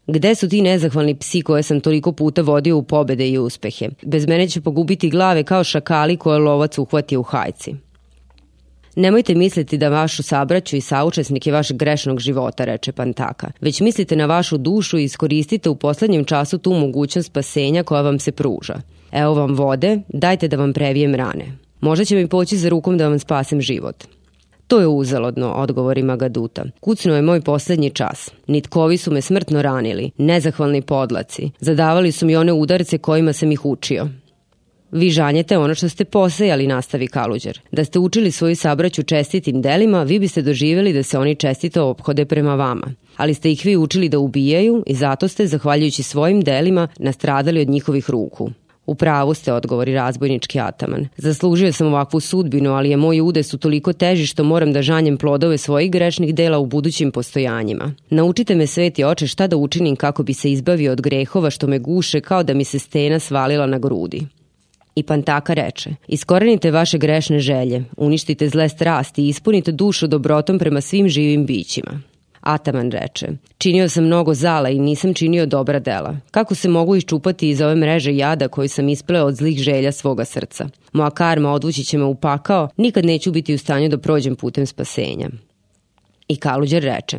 Gde 0.06 0.34
su 0.34 0.48
ti 0.48 0.62
nezahvalni 0.62 1.14
psi 1.14 1.42
koje 1.42 1.62
sam 1.62 1.80
toliko 1.80 2.12
puta 2.12 2.42
vodio 2.42 2.76
u 2.76 2.82
pobede 2.82 3.28
i 3.28 3.38
uspehe? 3.38 3.88
Bez 4.02 4.26
mene 4.26 4.48
će 4.48 4.60
pogubiti 4.60 5.10
glave 5.10 5.44
kao 5.44 5.64
šakali 5.64 6.16
koje 6.16 6.38
lovac 6.38 6.78
uhvatio 6.78 7.20
u 7.20 7.22
hajci. 7.22 7.74
Nemojte 8.96 9.34
misliti 9.34 9.78
da 9.78 9.88
vašu 9.88 10.22
sabraću 10.22 10.76
i 10.76 10.80
saučesnike 10.80 11.52
vašeg 11.52 11.76
grešnog 11.76 12.20
života, 12.20 12.64
reče 12.64 12.92
Pantaka, 12.92 13.50
već 13.60 13.80
mislite 13.80 14.16
na 14.16 14.26
vašu 14.26 14.58
dušu 14.58 14.98
i 14.98 15.04
iskoristite 15.04 15.70
u 15.70 15.74
poslednjem 15.74 16.24
času 16.24 16.58
tu 16.58 16.72
mogućnost 16.72 17.26
spasenja 17.28 17.82
koja 17.82 18.02
vam 18.02 18.18
se 18.18 18.32
pruža. 18.32 18.74
Evo 19.12 19.34
vam 19.34 19.54
vode, 19.54 19.98
dajte 20.08 20.48
da 20.48 20.56
vam 20.56 20.72
previjem 20.72 21.14
rane. 21.14 21.58
Možda 21.80 22.04
će 22.04 22.16
mi 22.16 22.28
poći 22.28 22.56
za 22.56 22.68
rukom 22.68 22.98
da 22.98 23.08
vam 23.08 23.18
spasem 23.18 23.60
život. 23.60 24.04
To 24.66 24.80
je 24.80 24.86
uzalodno, 24.86 25.52
odgovori 25.52 26.02
Magaduta. 26.02 26.64
Kucnuo 26.80 27.16
je 27.16 27.22
moj 27.22 27.40
poslednji 27.40 27.90
čas. 27.90 28.30
Nitkovi 28.46 28.96
su 28.96 29.12
me 29.12 29.20
smrtno 29.20 29.62
ranili, 29.62 30.10
nezahvalni 30.18 30.82
podlaci. 30.82 31.50
Zadavali 31.60 32.12
su 32.12 32.26
mi 32.26 32.36
one 32.36 32.52
udarce 32.52 32.98
kojima 32.98 33.32
sam 33.32 33.52
ih 33.52 33.66
učio. 33.66 34.08
Vi 34.92 35.10
žanjete 35.10 35.58
ono 35.58 35.74
što 35.74 35.88
ste 35.88 36.04
posejali, 36.04 36.66
nastavi 36.66 37.06
Kaluđer. 37.06 37.60
Da 37.72 37.84
ste 37.84 37.98
učili 37.98 38.30
svoju 38.30 38.56
sabraću 38.56 39.02
čestitim 39.02 39.62
delima, 39.62 40.02
vi 40.02 40.18
biste 40.18 40.42
doživjeli 40.42 40.92
da 40.92 41.02
se 41.02 41.18
oni 41.18 41.34
čestito 41.34 41.84
obhode 41.84 42.24
prema 42.24 42.54
vama. 42.54 42.86
Ali 43.16 43.34
ste 43.34 43.52
ih 43.52 43.64
vi 43.64 43.76
učili 43.76 44.08
da 44.08 44.18
ubijaju 44.18 44.82
i 44.86 44.94
zato 44.94 45.28
ste, 45.28 45.46
zahvaljujući 45.46 46.02
svojim 46.02 46.40
delima, 46.40 46.88
nastradali 46.98 47.60
od 47.60 47.68
njihovih 47.68 48.10
ruku. 48.10 48.50
U 48.86 48.94
pravu 48.94 49.34
ste, 49.34 49.52
odgovori 49.52 49.94
razbojnički 49.94 50.60
ataman. 50.60 51.08
Zaslužio 51.16 51.72
sam 51.72 51.86
ovakvu 51.86 52.20
sudbinu, 52.20 52.72
ali 52.72 52.90
je 52.90 52.96
moj 52.96 53.20
udes 53.20 53.54
u 53.54 53.58
toliko 53.58 53.92
teži 53.92 54.26
što 54.26 54.44
moram 54.44 54.72
da 54.72 54.82
žanjem 54.82 55.16
plodove 55.16 55.58
svojih 55.58 55.90
grešnih 55.90 56.34
dela 56.34 56.58
u 56.58 56.66
budućim 56.66 57.12
postojanjima. 57.12 57.94
Naučite 58.10 58.54
me 58.54 58.66
sveti 58.66 59.04
oče 59.04 59.26
šta 59.26 59.46
da 59.46 59.56
učinim 59.56 59.96
kako 59.96 60.22
bi 60.22 60.34
se 60.34 60.52
izbavio 60.52 60.92
od 60.92 61.00
grehova 61.00 61.50
što 61.50 61.66
me 61.66 61.78
guše 61.78 62.20
kao 62.20 62.42
da 62.42 62.54
mi 62.54 62.64
se 62.64 62.78
stena 62.78 63.18
svalila 63.18 63.66
na 63.66 63.78
grudi. 63.78 64.26
I 64.94 65.02
Pantaka 65.02 65.54
reče, 65.54 65.90
iskorenite 66.08 66.70
vaše 66.70 66.98
grešne 66.98 67.38
želje, 67.38 67.84
uništite 67.96 68.48
zle 68.48 68.68
strasti 68.68 69.22
i 69.22 69.28
ispunite 69.28 69.72
dušu 69.72 70.06
dobrotom 70.06 70.58
prema 70.58 70.80
svim 70.80 71.08
živim 71.08 71.46
bićima. 71.46 72.00
Ataman 72.40 72.90
reče, 72.90 73.28
činio 73.58 73.88
sam 73.88 74.04
mnogo 74.04 74.34
zala 74.34 74.68
i 74.68 74.78
nisam 74.78 75.14
činio 75.14 75.46
dobra 75.46 75.78
dela. 75.78 76.16
Kako 76.30 76.54
se 76.54 76.68
mogu 76.68 76.96
iščupati 76.96 77.48
iz 77.48 77.60
ove 77.60 77.74
mreže 77.74 78.16
jada 78.16 78.48
koju 78.48 78.68
sam 78.68 78.88
ispleo 78.88 79.26
od 79.26 79.34
zlih 79.34 79.58
želja 79.58 79.92
svoga 79.92 80.24
srca? 80.24 80.68
Moja 80.92 81.10
karma 81.10 81.52
odvući 81.52 81.84
će 81.84 81.98
me 81.98 82.04
u 82.04 82.14
pakao, 82.14 82.68
nikad 82.76 83.04
neću 83.04 83.32
biti 83.32 83.54
u 83.54 83.58
stanju 83.58 83.88
da 83.88 83.98
prođem 83.98 84.36
putem 84.36 84.66
spasenja. 84.66 85.28
I 86.28 86.36
Kaluđer 86.36 86.82
reče, 86.82 87.18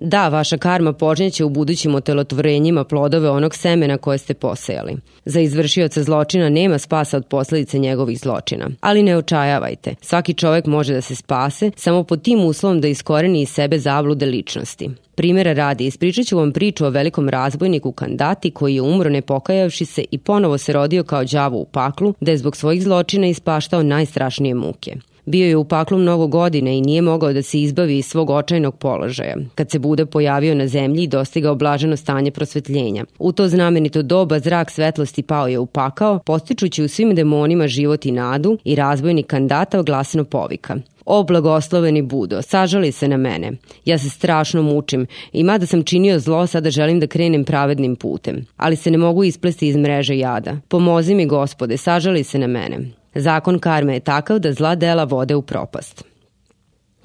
Da, 0.00 0.28
vaša 0.28 0.56
karma 0.56 0.92
požnjeće 0.92 1.44
u 1.44 1.48
budućim 1.48 1.94
otelotvorenjima 1.94 2.84
plodove 2.84 3.30
onog 3.30 3.54
semena 3.54 3.98
koje 3.98 4.18
ste 4.18 4.34
posejali. 4.34 4.96
Za 5.24 5.40
izvršioca 5.40 6.02
zločina 6.02 6.48
nema 6.48 6.78
spasa 6.78 7.16
od 7.16 7.26
posledice 7.26 7.78
njegovih 7.78 8.18
zločina. 8.18 8.68
Ali 8.80 9.02
ne 9.02 9.16
očajavajte. 9.16 9.94
Svaki 10.00 10.34
čovek 10.34 10.66
može 10.66 10.94
da 10.94 11.00
se 11.00 11.14
spase 11.14 11.70
samo 11.76 12.04
pod 12.04 12.22
tim 12.22 12.44
uslovom 12.44 12.80
da 12.80 12.88
iskoreni 12.88 13.42
iz 13.42 13.48
sebe 13.48 13.78
zablude 13.78 14.26
ličnosti. 14.26 14.90
Primera 15.14 15.52
radi, 15.52 15.86
ispričat 15.86 16.26
ću 16.26 16.36
vam 16.36 16.52
priču 16.52 16.86
o 16.86 16.90
velikom 16.90 17.28
razbojniku 17.28 17.92
Kandati 17.92 18.50
koji 18.50 18.74
je 18.74 18.82
umro 18.82 19.10
ne 19.10 19.22
pokajavši 19.22 19.84
se 19.84 20.04
i 20.10 20.18
ponovo 20.18 20.58
se 20.58 20.72
rodio 20.72 21.04
kao 21.04 21.24
đavo 21.24 21.56
u 21.56 21.64
paklu, 21.64 22.14
da 22.20 22.30
je 22.30 22.38
zbog 22.38 22.56
svojih 22.56 22.82
zločina 22.82 23.26
ispaštao 23.26 23.82
najstrašnije 23.82 24.54
muke. 24.54 24.96
Bio 25.28 25.46
je 25.46 25.56
u 25.56 25.64
paklu 25.64 25.98
mnogo 25.98 26.26
godine 26.26 26.78
i 26.78 26.80
nije 26.80 27.02
mogao 27.02 27.32
da 27.32 27.42
se 27.42 27.60
izbavi 27.60 27.98
iz 27.98 28.06
svog 28.06 28.30
očajnog 28.30 28.78
položaja. 28.78 29.36
Kad 29.54 29.70
se 29.70 29.78
Buda 29.78 30.06
pojavio 30.06 30.54
na 30.54 30.66
zemlji 30.66 31.02
i 31.02 31.06
dostigao 31.06 31.54
blaženo 31.54 31.96
stanje 31.96 32.30
prosvetljenja. 32.30 33.04
U 33.18 33.32
to 33.32 33.48
znamenito 33.48 34.02
doba 34.02 34.38
zrak 34.38 34.70
svetlosti 34.70 35.22
pao 35.22 35.48
je 35.48 35.58
u 35.58 35.66
pakao, 35.66 36.18
postičući 36.18 36.82
u 36.82 36.88
svim 36.88 37.14
demonima 37.14 37.68
život 37.68 38.06
i 38.06 38.12
nadu 38.12 38.58
i 38.64 38.74
razbojnik 38.74 39.26
kandata 39.26 39.82
glasno 39.82 40.24
povika. 40.24 40.76
O 41.06 41.22
blagosloveni 41.22 42.02
Budo, 42.02 42.42
sažali 42.42 42.92
se 42.92 43.08
na 43.08 43.16
mene. 43.16 43.52
Ja 43.84 43.98
se 43.98 44.10
strašno 44.10 44.62
mučim 44.62 45.06
i 45.32 45.44
mada 45.44 45.66
sam 45.66 45.82
činio 45.82 46.18
zlo, 46.18 46.46
sada 46.46 46.70
želim 46.70 47.00
da 47.00 47.06
krenem 47.06 47.44
pravednim 47.44 47.96
putem. 47.96 48.46
Ali 48.56 48.76
se 48.76 48.90
ne 48.90 48.98
mogu 48.98 49.24
isplesti 49.24 49.68
iz 49.68 49.76
mreže 49.76 50.18
jada. 50.18 50.56
Pomozi 50.68 51.14
mi 51.14 51.26
gospode, 51.26 51.76
sažali 51.76 52.24
se 52.24 52.38
na 52.38 52.46
mene. 52.46 52.97
Zakon 53.14 53.58
karme 53.58 53.94
je 53.94 54.00
takav 54.00 54.38
da 54.38 54.52
zla 54.52 54.74
dela 54.74 55.04
vode 55.04 55.34
u 55.34 55.42
propast. 55.42 56.04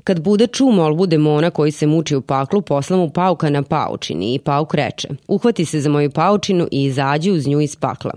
Kad 0.04 0.22
bude 0.22 0.48
ču 0.48 0.66
molbu 0.66 1.06
demona 1.06 1.50
koji 1.50 1.72
se 1.72 1.88
muči 1.88 2.16
u 2.16 2.22
paklu, 2.22 2.62
posla 2.62 2.98
mu 2.98 3.10
pauka 3.10 3.50
na 3.50 3.64
paučini 3.64 4.34
i 4.34 4.40
pauk 4.40 4.74
reče, 4.74 5.08
uhvati 5.28 5.66
se 5.66 5.80
za 5.80 5.90
moju 5.90 6.12
paučinu 6.12 6.68
i 6.72 6.84
izađi 6.84 7.32
uz 7.32 7.48
nju 7.48 7.62
iz 7.62 7.76
pakla. 7.76 8.14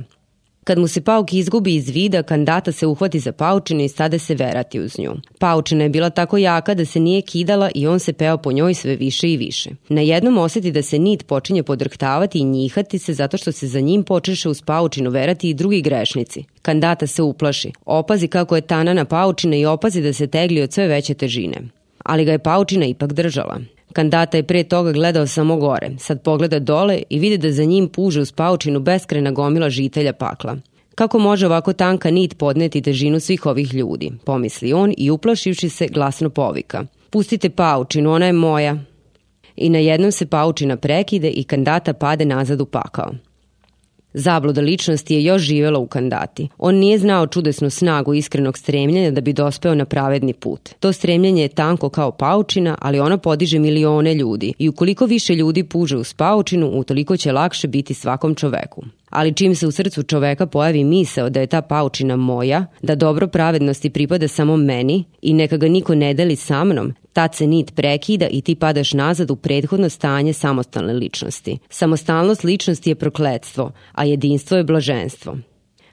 Kad 0.66 0.78
mu 0.78 0.88
se 0.88 1.00
pauk 1.00 1.32
izgubi 1.32 1.74
iz 1.74 1.90
vida, 1.90 2.22
kandata 2.22 2.72
se 2.72 2.86
uhvati 2.86 3.18
za 3.18 3.32
paučinu 3.32 3.84
i 3.84 3.88
stade 3.88 4.18
se 4.18 4.34
verati 4.34 4.80
uz 4.80 4.98
nju. 4.98 5.12
Paučina 5.38 5.82
je 5.82 5.88
bila 5.88 6.10
tako 6.10 6.38
jaka 6.38 6.74
da 6.74 6.84
se 6.84 7.00
nije 7.00 7.22
kidala 7.22 7.70
i 7.74 7.86
on 7.86 7.98
se 7.98 8.12
peo 8.12 8.38
po 8.38 8.52
njoj 8.52 8.74
sve 8.74 8.96
više 8.96 9.30
i 9.32 9.36
više. 9.36 9.70
Na 9.88 10.00
jednom 10.00 10.38
oseti 10.38 10.72
da 10.72 10.82
se 10.82 10.98
nit 10.98 11.26
počinje 11.26 11.62
podrhtavati 11.62 12.38
i 12.38 12.44
njihati 12.44 12.98
se 12.98 13.14
zato 13.14 13.36
što 13.36 13.52
se 13.52 13.66
za 13.66 13.80
njim 13.80 14.02
počeše 14.02 14.48
uz 14.48 14.62
paučinu 14.62 15.10
verati 15.10 15.50
i 15.50 15.54
drugi 15.54 15.80
grešnici. 15.80 16.44
Kandata 16.62 17.06
se 17.06 17.22
uplaši, 17.22 17.72
opazi 17.84 18.28
kako 18.28 18.56
je 18.56 18.60
tanana 18.60 19.04
paučina 19.04 19.56
i 19.56 19.66
opazi 19.66 20.02
da 20.02 20.12
se 20.12 20.26
tegli 20.26 20.62
od 20.62 20.72
sve 20.72 20.86
veće 20.86 21.14
težine. 21.14 21.56
Ali 21.98 22.24
ga 22.24 22.32
je 22.32 22.38
paučina 22.38 22.86
ipak 22.86 23.12
držala. 23.12 23.60
Kandata 23.96 24.36
je 24.36 24.42
pre 24.42 24.64
toga 24.64 24.92
gledao 24.92 25.26
samo 25.26 25.56
gore, 25.56 25.90
sad 25.98 26.22
pogleda 26.22 26.58
dole 26.58 27.02
i 27.10 27.18
vidi 27.18 27.38
da 27.38 27.52
za 27.52 27.64
njim 27.64 27.88
puže 27.88 28.20
uz 28.20 28.32
paučinu 28.32 28.80
beskrena 28.80 29.30
gomila 29.30 29.70
žitelja 29.70 30.12
pakla. 30.12 30.56
Kako 30.94 31.18
može 31.18 31.46
ovako 31.46 31.72
tanka 31.72 32.10
nit 32.10 32.38
podneti 32.38 32.82
težinu 32.82 33.20
svih 33.20 33.46
ovih 33.46 33.74
ljudi, 33.74 34.12
pomisli 34.24 34.72
on 34.72 34.94
i 34.96 35.10
uplašivši 35.10 35.68
se 35.68 35.86
glasno 35.86 36.30
povika. 36.30 36.84
Pustite 37.10 37.50
paučinu, 37.50 38.12
ona 38.12 38.26
je 38.26 38.32
moja. 38.32 38.78
I 39.56 39.68
na 39.68 39.78
jednom 39.78 40.12
se 40.12 40.26
paučina 40.26 40.76
prekide 40.76 41.30
i 41.30 41.44
kandata 41.44 41.92
pade 41.92 42.24
nazad 42.24 42.60
u 42.60 42.66
pakao. 42.66 43.12
Zabluda 44.18 44.60
ličnosti 44.60 45.14
je 45.14 45.24
još 45.24 45.42
živela 45.42 45.78
u 45.78 45.86
kandati. 45.86 46.48
On 46.58 46.74
nije 46.74 46.98
znao 46.98 47.26
čudesnu 47.26 47.70
snagu 47.70 48.14
iskrenog 48.14 48.58
stremljenja 48.58 49.10
da 49.10 49.20
bi 49.20 49.32
dospeo 49.32 49.74
na 49.74 49.84
pravedni 49.84 50.32
put. 50.32 50.70
To 50.80 50.92
stremljenje 50.92 51.42
je 51.42 51.48
tanko 51.48 51.88
kao 51.88 52.10
paučina, 52.10 52.78
ali 52.80 53.00
ono 53.00 53.18
podiže 53.18 53.58
milione 53.58 54.14
ljudi 54.14 54.52
i 54.58 54.68
ukoliko 54.68 55.06
više 55.06 55.34
ljudi 55.34 55.64
puže 55.64 55.96
uz 55.96 56.14
paučinu, 56.14 56.70
utoliko 56.70 57.16
će 57.16 57.32
lakše 57.32 57.68
biti 57.68 57.94
svakom 57.94 58.34
čoveku 58.34 58.82
ali 59.10 59.34
čim 59.34 59.54
se 59.54 59.66
u 59.66 59.70
srcu 59.70 60.02
čoveka 60.02 60.46
pojavi 60.46 60.84
misao 60.84 61.30
da 61.30 61.40
je 61.40 61.46
ta 61.46 61.62
paučina 61.62 62.16
moja, 62.16 62.66
da 62.82 62.94
dobro 62.94 63.28
pravednosti 63.28 63.90
pripada 63.90 64.28
samo 64.28 64.56
meni 64.56 65.04
i 65.22 65.34
neka 65.34 65.56
ga 65.56 65.68
niko 65.68 65.94
ne 65.94 66.14
deli 66.14 66.36
sa 66.36 66.64
mnom, 66.64 66.94
tad 67.12 67.34
se 67.34 67.46
nit 67.46 67.74
prekida 67.74 68.26
i 68.28 68.40
ti 68.40 68.54
padaš 68.54 68.92
nazad 68.92 69.30
u 69.30 69.36
prethodno 69.36 69.88
stanje 69.88 70.32
samostalne 70.32 70.92
ličnosti. 70.92 71.58
Samostalnost 71.70 72.44
ličnosti 72.44 72.90
je 72.90 72.94
prokledstvo, 72.94 73.72
a 73.92 74.04
jedinstvo 74.04 74.56
je 74.56 74.64
blaženstvo. 74.64 75.38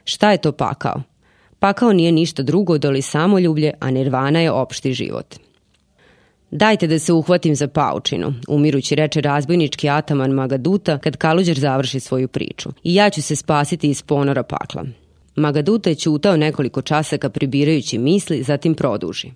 Šta 0.04 0.32
je 0.32 0.38
to 0.38 0.52
pakao? 0.52 1.02
Pakao 1.58 1.92
nije 1.92 2.12
ništa 2.12 2.42
drugo 2.42 2.78
doli 2.78 3.02
samoljublje, 3.02 3.72
a 3.80 3.90
nirvana 3.90 4.40
je 4.40 4.50
opšti 4.50 4.92
život. 4.92 5.34
Dajte 6.56 6.86
da 6.86 6.98
se 6.98 7.12
uhvatim 7.12 7.56
za 7.56 7.68
paučinu, 7.68 8.34
umirući 8.48 8.94
reče 8.94 9.20
razbojnički 9.20 9.88
ataman 9.88 10.30
Magaduta 10.30 10.98
kad 10.98 11.16
Kaluđer 11.16 11.58
završi 11.58 12.00
svoju 12.00 12.28
priču. 12.28 12.68
I 12.82 12.94
ja 12.94 13.10
ću 13.10 13.22
se 13.22 13.36
spasiti 13.36 13.90
iz 13.90 14.02
ponora 14.02 14.42
pakla. 14.42 14.84
Magaduta 15.36 15.90
je 15.90 15.96
ćutao 15.96 16.36
nekoliko 16.36 16.82
časaka 16.82 17.30
pribirajući 17.30 17.98
misli, 17.98 18.42
zatim 18.42 18.74
produži. 18.74 19.30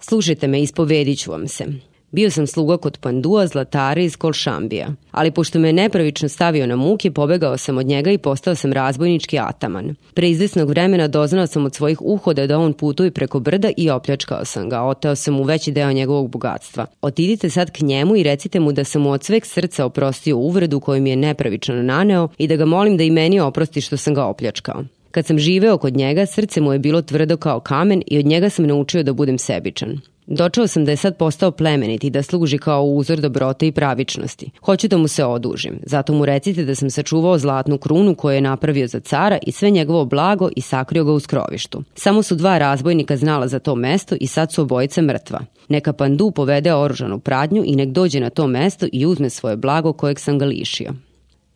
Slušajte 0.00 0.46
me, 0.48 0.62
ispovedit 0.62 1.18
ću 1.18 1.30
vam 1.30 1.48
se. 1.48 1.64
Bio 2.12 2.30
sam 2.30 2.46
sluga 2.46 2.76
kod 2.76 2.98
pandua 2.98 3.46
zlatara 3.46 4.00
iz 4.00 4.16
Kolšambija, 4.16 4.88
ali 5.10 5.30
pošto 5.30 5.58
me 5.58 5.68
je 5.68 5.72
nepravično 5.72 6.28
stavio 6.28 6.66
na 6.66 6.76
muke, 6.76 7.10
pobegao 7.10 7.56
sam 7.56 7.78
od 7.78 7.86
njega 7.86 8.10
i 8.10 8.18
postao 8.18 8.54
sam 8.54 8.72
razbojnički 8.72 9.38
ataman. 9.38 9.94
Pre 10.14 10.30
izvesnog 10.30 10.68
vremena 10.68 11.08
doznao 11.08 11.46
sam 11.46 11.64
od 11.64 11.74
svojih 11.74 12.02
uhoda 12.02 12.46
da 12.46 12.58
on 12.58 12.72
putuje 12.72 13.10
preko 13.10 13.40
brda 13.40 13.70
i 13.76 13.90
opljačkao 13.90 14.44
sam 14.44 14.68
ga, 14.68 14.82
oteo 14.82 15.14
sam 15.16 15.34
mu 15.34 15.42
veći 15.42 15.72
deo 15.72 15.92
njegovog 15.92 16.30
bogatstva. 16.30 16.86
Otidite 17.02 17.50
sad 17.50 17.70
k 17.70 17.80
njemu 17.80 18.16
i 18.16 18.22
recite 18.22 18.60
mu 18.60 18.72
da 18.72 18.84
sam 18.84 19.02
mu 19.02 19.10
od 19.10 19.24
sveg 19.24 19.46
srca 19.46 19.84
oprostio 19.84 20.36
uvredu 20.36 20.80
koju 20.80 21.02
mi 21.02 21.10
je 21.10 21.16
nepravično 21.16 21.82
naneo 21.82 22.28
i 22.38 22.48
da 22.48 22.56
ga 22.56 22.64
molim 22.64 22.96
da 22.96 23.04
i 23.04 23.10
meni 23.10 23.40
oprosti 23.40 23.80
što 23.80 23.96
sam 23.96 24.14
ga 24.14 24.24
opljačkao. 24.24 24.84
Kad 25.10 25.26
sam 25.26 25.38
živeo 25.38 25.78
kod 25.78 25.96
njega, 25.96 26.26
srce 26.26 26.60
mu 26.60 26.72
je 26.72 26.78
bilo 26.78 27.02
tvrdo 27.02 27.36
kao 27.36 27.60
kamen 27.60 28.02
i 28.06 28.18
od 28.18 28.26
njega 28.26 28.50
sam 28.50 28.66
naučio 28.66 29.02
da 29.02 29.12
budem 29.12 29.38
sebičan. 29.38 30.00
Dočeo 30.26 30.66
sam 30.66 30.84
da 30.84 30.90
je 30.90 30.96
sad 30.96 31.16
postao 31.16 31.50
plemenit 31.50 32.04
i 32.04 32.10
da 32.10 32.22
služi 32.22 32.58
kao 32.58 32.84
uzor 32.84 33.20
dobrote 33.20 33.66
i 33.66 33.72
pravičnosti. 33.72 34.50
Hoću 34.62 34.88
da 34.88 34.96
mu 34.96 35.08
se 35.08 35.24
odužim, 35.24 35.80
zato 35.82 36.12
mu 36.12 36.24
recite 36.24 36.64
da 36.64 36.74
sam 36.74 36.90
sačuvao 36.90 37.38
zlatnu 37.38 37.78
krunu 37.78 38.14
koju 38.14 38.34
je 38.34 38.40
napravio 38.40 38.86
za 38.86 39.00
cara 39.00 39.38
i 39.42 39.52
sve 39.52 39.70
njegovo 39.70 40.04
blago 40.04 40.48
i 40.56 40.60
sakrio 40.60 41.04
ga 41.04 41.12
u 41.12 41.20
skrovištu. 41.20 41.82
Samo 41.94 42.22
su 42.22 42.34
dva 42.34 42.58
razbojnika 42.58 43.16
znala 43.16 43.48
za 43.48 43.58
to 43.58 43.74
mesto 43.74 44.16
i 44.20 44.26
sad 44.26 44.52
su 44.52 44.62
obojice 44.62 45.02
mrtva. 45.02 45.40
Neka 45.68 45.92
pandu 45.92 46.30
povede 46.30 46.74
oružanu 46.74 47.18
pradnju 47.18 47.62
i 47.66 47.76
nek 47.76 47.88
dođe 47.88 48.20
na 48.20 48.30
to 48.30 48.46
mesto 48.46 48.86
i 48.92 49.06
uzme 49.06 49.30
svoje 49.30 49.56
blago 49.56 49.92
kojeg 49.92 50.20
sam 50.20 50.38
ga 50.38 50.44
lišio. 50.44 50.92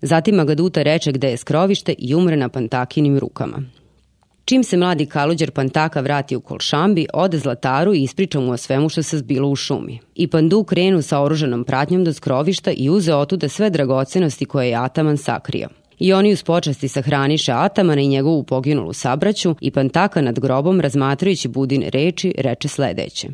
Zatim 0.02 0.34
Magaduta 0.34 0.82
reče 0.82 1.12
gde 1.12 1.30
je 1.30 1.36
skrovište 1.36 1.94
i 1.98 2.14
umre 2.14 2.36
na 2.36 2.48
pantakinim 2.48 3.18
rukama. 3.18 3.62
Čim 4.50 4.64
se 4.64 4.76
mladi 4.76 5.06
kaluđer 5.06 5.50
Pantaka 5.50 6.00
vrati 6.00 6.36
u 6.36 6.40
Kolšambi, 6.40 7.06
ode 7.14 7.38
Zlataru 7.38 7.94
i 7.94 8.02
ispriča 8.02 8.40
mu 8.40 8.52
o 8.52 8.56
svemu 8.56 8.88
što 8.88 9.02
se 9.02 9.18
zbilo 9.18 9.48
u 9.48 9.56
šumi. 9.56 9.98
I 10.14 10.26
Pandu 10.26 10.64
krenu 10.64 11.02
sa 11.02 11.20
oruženom 11.20 11.64
pratnjom 11.64 12.04
do 12.04 12.12
skrovišta 12.12 12.70
i 12.70 12.90
uze 12.90 13.14
otuda 13.14 13.48
sve 13.48 13.70
dragocenosti 13.70 14.44
koje 14.44 14.68
je 14.68 14.74
Ataman 14.74 15.16
sakrio. 15.16 15.68
I 15.98 16.12
oni 16.12 16.32
uz 16.32 16.42
počasti 16.42 16.88
sahraniše 16.88 17.52
Atamana 17.52 18.00
i 18.00 18.08
njegovu 18.08 18.42
poginulu 18.42 18.92
sabraću 18.92 19.54
i 19.60 19.70
Pantaka 19.70 20.20
nad 20.20 20.38
grobom 20.38 20.80
razmatrajući 20.80 21.48
budin 21.48 21.84
reči 21.92 22.34
reče 22.38 22.68
sledeće. 22.68 23.28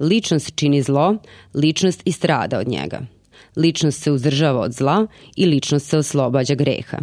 Ličnost 0.00 0.54
čini 0.54 0.82
zlo, 0.82 1.16
ličnost 1.54 2.02
i 2.04 2.12
strada 2.12 2.58
od 2.58 2.68
njega. 2.68 3.00
Ličnost 3.56 4.02
se 4.02 4.12
uzdržava 4.12 4.60
od 4.60 4.72
zla 4.72 5.06
i 5.36 5.46
ličnost 5.46 5.88
se 5.88 5.98
oslobađa 5.98 6.54
greha. 6.54 6.98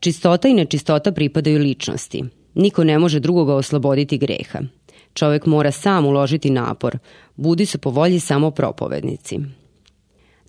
Čistota 0.00 0.48
i 0.48 0.54
nečistota 0.54 1.12
pripadaju 1.12 1.58
ličnosti. 1.58 2.24
Niko 2.54 2.84
ne 2.84 2.98
može 2.98 3.20
drugoga 3.20 3.54
osloboditi 3.54 4.18
greha. 4.18 4.58
Čovek 5.14 5.46
mora 5.46 5.70
sam 5.70 6.06
uložiti 6.06 6.50
napor. 6.50 6.98
Budi 7.36 7.66
se 7.66 7.78
po 7.78 7.90
volji 7.90 8.20
samo 8.20 8.50
propovednici. 8.50 9.38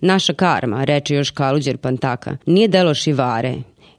Naša 0.00 0.32
karma, 0.32 0.84
reče 0.84 1.14
još 1.14 1.30
Kaluđer 1.30 1.78
Pantaka, 1.78 2.36
nije 2.46 2.68
delo 2.68 2.94
Šivare 2.94 3.54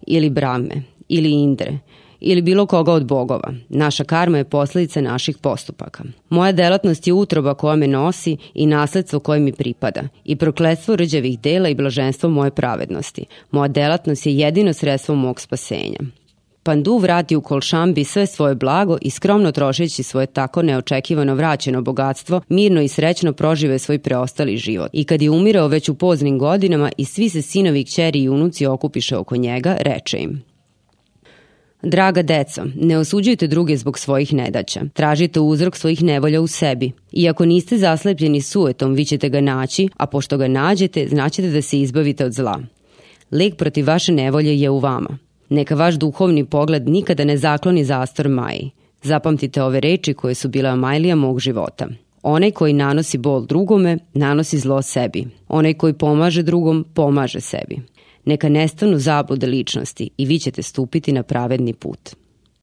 ili 0.08 0.30
Brame 0.30 0.84
ili 1.08 1.32
Indre, 1.32 1.80
ili 2.24 2.42
bilo 2.42 2.66
koga 2.66 2.94
od 2.94 3.06
bogova. 3.06 3.54
Naša 3.70 4.04
karma 4.04 4.38
je 4.38 4.44
posledica 4.44 5.02
naših 5.02 5.38
postupaka. 5.38 6.04
Moja 6.30 6.52
delatnost 6.52 7.08
je 7.08 7.14
utroba 7.14 7.54
koja 7.54 7.76
me 7.76 7.88
nosi 7.88 8.38
i 8.54 8.66
nasledstvo 8.66 9.20
koje 9.20 9.40
mi 9.40 9.52
pripada 9.52 10.02
i 10.26 10.36
prokledstvo 10.36 10.96
rđavih 10.96 11.40
dela 11.40 11.70
i 11.70 11.76
blaženstvo 11.76 12.30
moje 12.30 12.52
pravednosti. 12.52 13.26
Moja 13.52 13.68
delatnost 13.68 14.26
je 14.26 14.38
jedino 14.38 14.74
sredstvo 14.74 15.16
mog 15.16 15.42
spasenja. 15.42 16.00
Pandu 16.64 16.98
vrati 16.98 17.36
u 17.36 17.42
Kolšambi 17.42 18.04
sve 18.04 18.26
svoje 18.26 18.56
blago 18.56 18.98
i 19.02 19.10
skromno 19.10 19.52
trošeći 19.52 20.04
svoje 20.04 20.26
tako 20.26 20.62
neočekivano 20.62 21.36
vraćeno 21.36 21.82
bogatstvo, 21.82 22.42
mirno 22.50 22.82
i 22.82 22.88
srećno 22.88 23.34
prožive 23.34 23.80
svoj 23.80 24.00
preostali 24.00 24.58
život. 24.58 24.90
I 24.94 25.04
kad 25.04 25.22
je 25.22 25.30
umirao 25.30 25.68
već 25.68 25.90
u 25.90 25.96
poznim 25.96 26.40
godinama 26.40 26.92
i 26.98 27.06
svi 27.06 27.30
se 27.30 27.42
sinovi, 27.42 27.84
kćeri 27.84 28.20
i 28.20 28.30
unuci 28.30 28.66
okupiše 28.66 29.18
oko 29.18 29.36
njega, 29.36 29.78
reče 29.80 30.20
im– 30.20 30.44
Draga 31.84 32.22
deco, 32.22 32.62
ne 32.76 32.98
osuđujte 32.98 33.48
druge 33.48 33.78
zbog 33.78 34.00
svojih 34.00 34.34
nedaća. 34.34 34.82
Tražite 34.94 35.40
uzrok 35.40 35.76
svojih 35.76 36.04
nevolja 36.04 36.42
u 36.42 36.48
sebi. 36.48 36.92
Iako 37.12 37.46
niste 37.46 37.78
zaslepljeni 37.78 38.42
suetom, 38.42 38.94
vi 38.94 39.06
ćete 39.06 39.30
ga 39.30 39.42
naći, 39.42 39.90
a 39.98 40.06
pošto 40.06 40.38
ga 40.38 40.48
nađete, 40.48 41.08
znaćete 41.08 41.50
da 41.50 41.62
se 41.62 41.80
izbavite 41.80 42.26
od 42.26 42.34
zla. 42.34 42.60
Lek 43.32 43.56
protiv 43.56 43.88
vaše 43.88 44.12
nevolje 44.12 44.60
je 44.60 44.70
u 44.70 44.80
vama. 44.80 45.18
Neka 45.50 45.76
vaš 45.76 45.96
duhovni 45.96 46.46
pogled 46.46 46.88
nikada 46.88 47.24
ne 47.24 47.38
zakloni 47.38 47.86
zastor 47.86 48.28
Maji. 48.30 48.72
Zapamtite 49.02 49.64
ove 49.64 49.80
reči 49.80 50.14
koje 50.14 50.36
su 50.36 50.50
bile 50.50 50.70
Amajlija 50.70 51.16
mog 51.16 51.40
života. 51.40 51.88
Onaj 52.22 52.52
koji 52.52 52.74
nanosi 52.74 53.18
bol 53.18 53.46
drugome, 53.46 53.98
nanosi 54.14 54.60
zlo 54.60 54.82
sebi. 54.82 55.28
Onaj 55.48 55.74
koji 55.74 55.94
pomaže 55.94 56.44
drugom, 56.44 56.86
pomaže 56.94 57.40
sebi. 57.40 57.80
Neka 58.26 58.50
nestanu 58.50 58.98
zablude 58.98 59.48
ličnosti 59.48 60.10
i 60.18 60.26
vi 60.26 60.40
ćete 60.40 60.62
stupiti 60.62 61.12
na 61.12 61.24
pravedni 61.24 61.74
put. 61.74 62.23